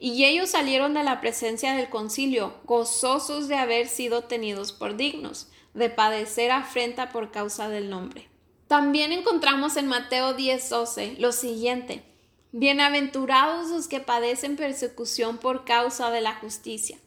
Y 0.00 0.24
ellos 0.24 0.50
salieron 0.50 0.94
de 0.94 1.02
la 1.02 1.20
presencia 1.20 1.74
del 1.74 1.90
concilio, 1.90 2.54
gozosos 2.64 3.48
de 3.48 3.56
haber 3.56 3.88
sido 3.88 4.24
tenidos 4.24 4.72
por 4.72 4.96
dignos, 4.96 5.48
de 5.74 5.90
padecer 5.90 6.50
afrenta 6.52 7.10
por 7.10 7.30
causa 7.30 7.68
del 7.68 7.90
nombre. 7.90 8.33
También 8.74 9.12
encontramos 9.12 9.76
en 9.76 9.86
Mateo 9.86 10.34
10:12 10.34 11.14
lo 11.20 11.30
siguiente, 11.30 12.02
Bienaventurados 12.50 13.68
los 13.68 13.86
que 13.86 14.00
padecen 14.00 14.56
persecución 14.56 15.38
por 15.38 15.64
causa 15.64 16.10
de 16.10 16.20
la 16.20 16.34
justicia, 16.34 16.98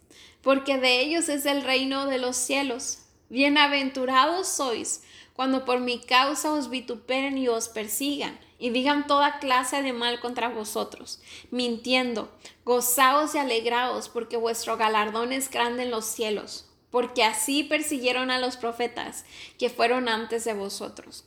porque 0.42 0.78
de 0.78 1.02
ellos 1.02 1.28
es 1.28 1.46
el 1.46 1.64
reino 1.64 2.06
de 2.06 2.20
los 2.20 2.38
cielos. 2.38 3.00
Bienaventurados 3.28 4.48
sois 4.48 5.04
cuando 5.34 5.66
por 5.66 5.82
mi 5.82 6.00
causa 6.00 6.54
os 6.54 6.70
vituperen 6.70 7.38
y 7.38 7.50
os 7.50 7.68
persigan, 7.68 8.40
y 8.58 8.70
digan 8.70 9.06
toda 9.06 9.40
clase 9.40 9.82
de 9.82 9.92
mal 9.92 10.22
contra 10.22 10.48
vosotros, 10.48 11.20
mintiendo. 11.52 12.32
Gozaos 12.64 13.36
y 13.36 13.40
alegraos, 13.40 14.08
porque 14.08 14.38
vuestro 14.38 14.78
galardón 14.78 15.34
es 15.34 15.50
grande 15.50 15.84
en 15.84 15.92
los 15.92 16.06
cielos, 16.06 16.70
porque 16.92 17.26
así 17.26 17.66
persiguieron 17.66 18.32
a 18.32 18.40
los 18.40 18.56
profetas 18.56 19.26
que 19.60 19.70
fueron 19.70 20.08
antes 20.08 20.46
de 20.46 20.54
vosotros. 20.54 21.26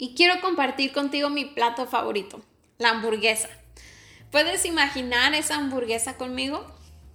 Y 0.00 0.14
quiero 0.14 0.40
compartir 0.40 0.92
contigo 0.92 1.28
mi 1.28 1.44
plato 1.44 1.86
favorito 1.86 2.40
la 2.78 2.88
hamburguesa. 2.88 3.50
¿Puedes 4.30 4.64
imaginar 4.64 5.34
esa 5.34 5.56
hamburguesa 5.56 6.16
conmigo? 6.16 6.66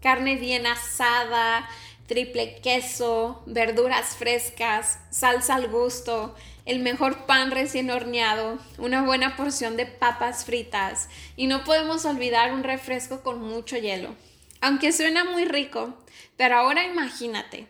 Carne 0.03 0.35
bien 0.35 0.67
asada, 0.67 1.67
triple 2.05 2.61
queso, 2.61 3.41
verduras 3.47 4.15
frescas, 4.15 4.99
salsa 5.09 5.55
al 5.55 5.67
gusto, 5.67 6.35
el 6.65 6.79
mejor 6.81 7.25
pan 7.25 7.49
recién 7.49 7.89
horneado, 7.89 8.59
una 8.77 9.01
buena 9.01 9.35
porción 9.35 9.77
de 9.77 9.87
papas 9.87 10.45
fritas 10.45 11.09
y 11.35 11.47
no 11.47 11.63
podemos 11.63 12.05
olvidar 12.05 12.53
un 12.53 12.63
refresco 12.63 13.23
con 13.23 13.41
mucho 13.41 13.77
hielo. 13.77 14.13
Aunque 14.61 14.91
suena 14.91 15.23
muy 15.23 15.45
rico, 15.45 15.97
pero 16.37 16.57
ahora 16.57 16.85
imagínate, 16.85 17.67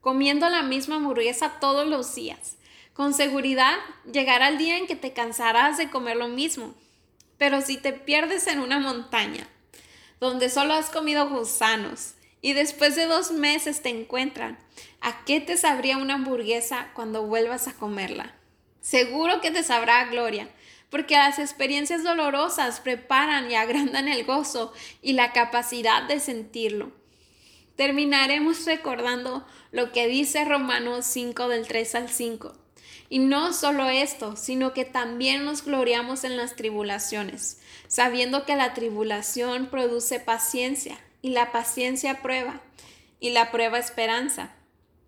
comiendo 0.00 0.48
la 0.48 0.64
misma 0.64 0.96
hamburguesa 0.96 1.60
todos 1.60 1.86
los 1.86 2.16
días. 2.16 2.56
Con 2.96 3.14
seguridad 3.14 3.76
llegará 4.10 4.48
el 4.48 4.58
día 4.58 4.78
en 4.78 4.86
que 4.86 4.96
te 4.96 5.12
cansarás 5.12 5.76
de 5.76 5.90
comer 5.90 6.16
lo 6.16 6.28
mismo 6.28 6.74
pero 7.38 7.60
si 7.60 7.76
te 7.76 7.92
pierdes 7.92 8.46
en 8.46 8.60
una 8.60 8.78
montaña 8.78 9.46
donde 10.20 10.48
solo 10.48 10.74
has 10.74 10.90
comido 10.90 11.28
gusanos 11.28 12.14
y 12.40 12.54
después 12.54 12.96
de 12.96 13.06
dos 13.06 13.32
meses 13.32 13.82
te 13.82 13.88
encuentran, 13.88 14.58
¿a 15.00 15.24
qué 15.24 15.40
te 15.40 15.56
sabría 15.56 15.98
una 15.98 16.14
hamburguesa 16.14 16.90
cuando 16.94 17.26
vuelvas 17.26 17.68
a 17.68 17.74
comerla? 17.74 18.34
Seguro 18.80 19.40
que 19.40 19.50
te 19.50 19.62
sabrá 19.62 20.06
gloria, 20.06 20.48
porque 20.90 21.16
las 21.16 21.38
experiencias 21.38 22.04
dolorosas 22.04 22.80
preparan 22.80 23.50
y 23.50 23.56
agrandan 23.56 24.08
el 24.08 24.24
gozo 24.24 24.72
y 25.02 25.14
la 25.14 25.32
capacidad 25.32 26.04
de 26.04 26.20
sentirlo. 26.20 26.92
Terminaremos 27.74 28.64
recordando 28.64 29.46
lo 29.72 29.92
que 29.92 30.06
dice 30.06 30.44
Romanos 30.44 31.04
5 31.06 31.48
del 31.48 31.66
3 31.66 31.94
al 31.96 32.08
5 32.08 32.65
y 33.08 33.18
no 33.18 33.52
solo 33.52 33.88
esto, 33.88 34.36
sino 34.36 34.72
que 34.72 34.84
también 34.84 35.44
nos 35.44 35.64
gloriamos 35.64 36.24
en 36.24 36.36
las 36.36 36.56
tribulaciones, 36.56 37.60
sabiendo 37.88 38.44
que 38.44 38.56
la 38.56 38.74
tribulación 38.74 39.66
produce 39.66 40.20
paciencia 40.20 40.98
y 41.22 41.30
la 41.30 41.52
paciencia 41.52 42.22
prueba 42.22 42.60
y 43.20 43.30
la 43.30 43.50
prueba 43.50 43.78
esperanza 43.78 44.52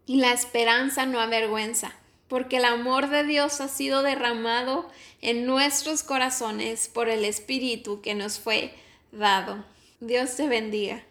y 0.06 0.16
la 0.16 0.32
esperanza 0.32 1.04
no 1.04 1.20
avergüenza, 1.20 1.92
porque 2.28 2.56
el 2.56 2.64
amor 2.64 3.10
de 3.10 3.24
Dios 3.24 3.60
ha 3.60 3.68
sido 3.68 4.02
derramado 4.02 4.88
en 5.20 5.44
nuestros 5.44 6.02
corazones 6.02 6.88
por 6.88 7.08
el 7.08 7.24
Espíritu 7.24 8.00
que 8.00 8.14
nos 8.14 8.38
fue 8.38 8.74
dado. 9.12 9.64
Dios 10.00 10.36
te 10.36 10.48
bendiga. 10.48 11.07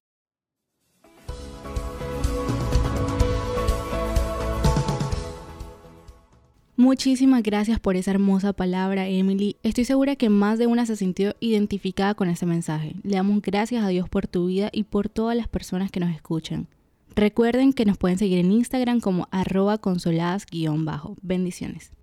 Muchísimas 6.80 7.42
gracias 7.42 7.80
por 7.80 7.96
esa 7.96 8.12
hermosa 8.12 8.54
palabra, 8.54 9.08
Emily. 9.08 9.56
Estoy 9.64 9.84
segura 9.84 10.16
que 10.16 10.30
más 10.30 10.60
de 10.60 10.68
una 10.68 10.86
se 10.86 10.96
sintió 10.96 11.36
identificada 11.40 12.14
con 12.14 12.30
ese 12.30 12.46
mensaje. 12.46 12.94
Le 13.02 13.16
damos 13.16 13.42
gracias 13.42 13.84
a 13.84 13.88
Dios 13.88 14.08
por 14.10 14.28
tu 14.28 14.46
vida 14.46 14.70
y 14.72 14.84
por 14.84 15.10
todas 15.10 15.36
las 15.36 15.48
personas 15.48 15.90
que 15.90 16.00
nos 16.00 16.14
escuchan. 16.14 16.68
Recuerden 17.16 17.74
que 17.74 17.86
nos 17.86 17.98
pueden 17.98 18.20
seguir 18.20 18.38
en 18.38 18.52
Instagram 18.52 19.00
como 19.00 19.28
arroba 19.32 19.80
consoladas-bajo. 19.80 21.18
Bendiciones. 21.24 21.97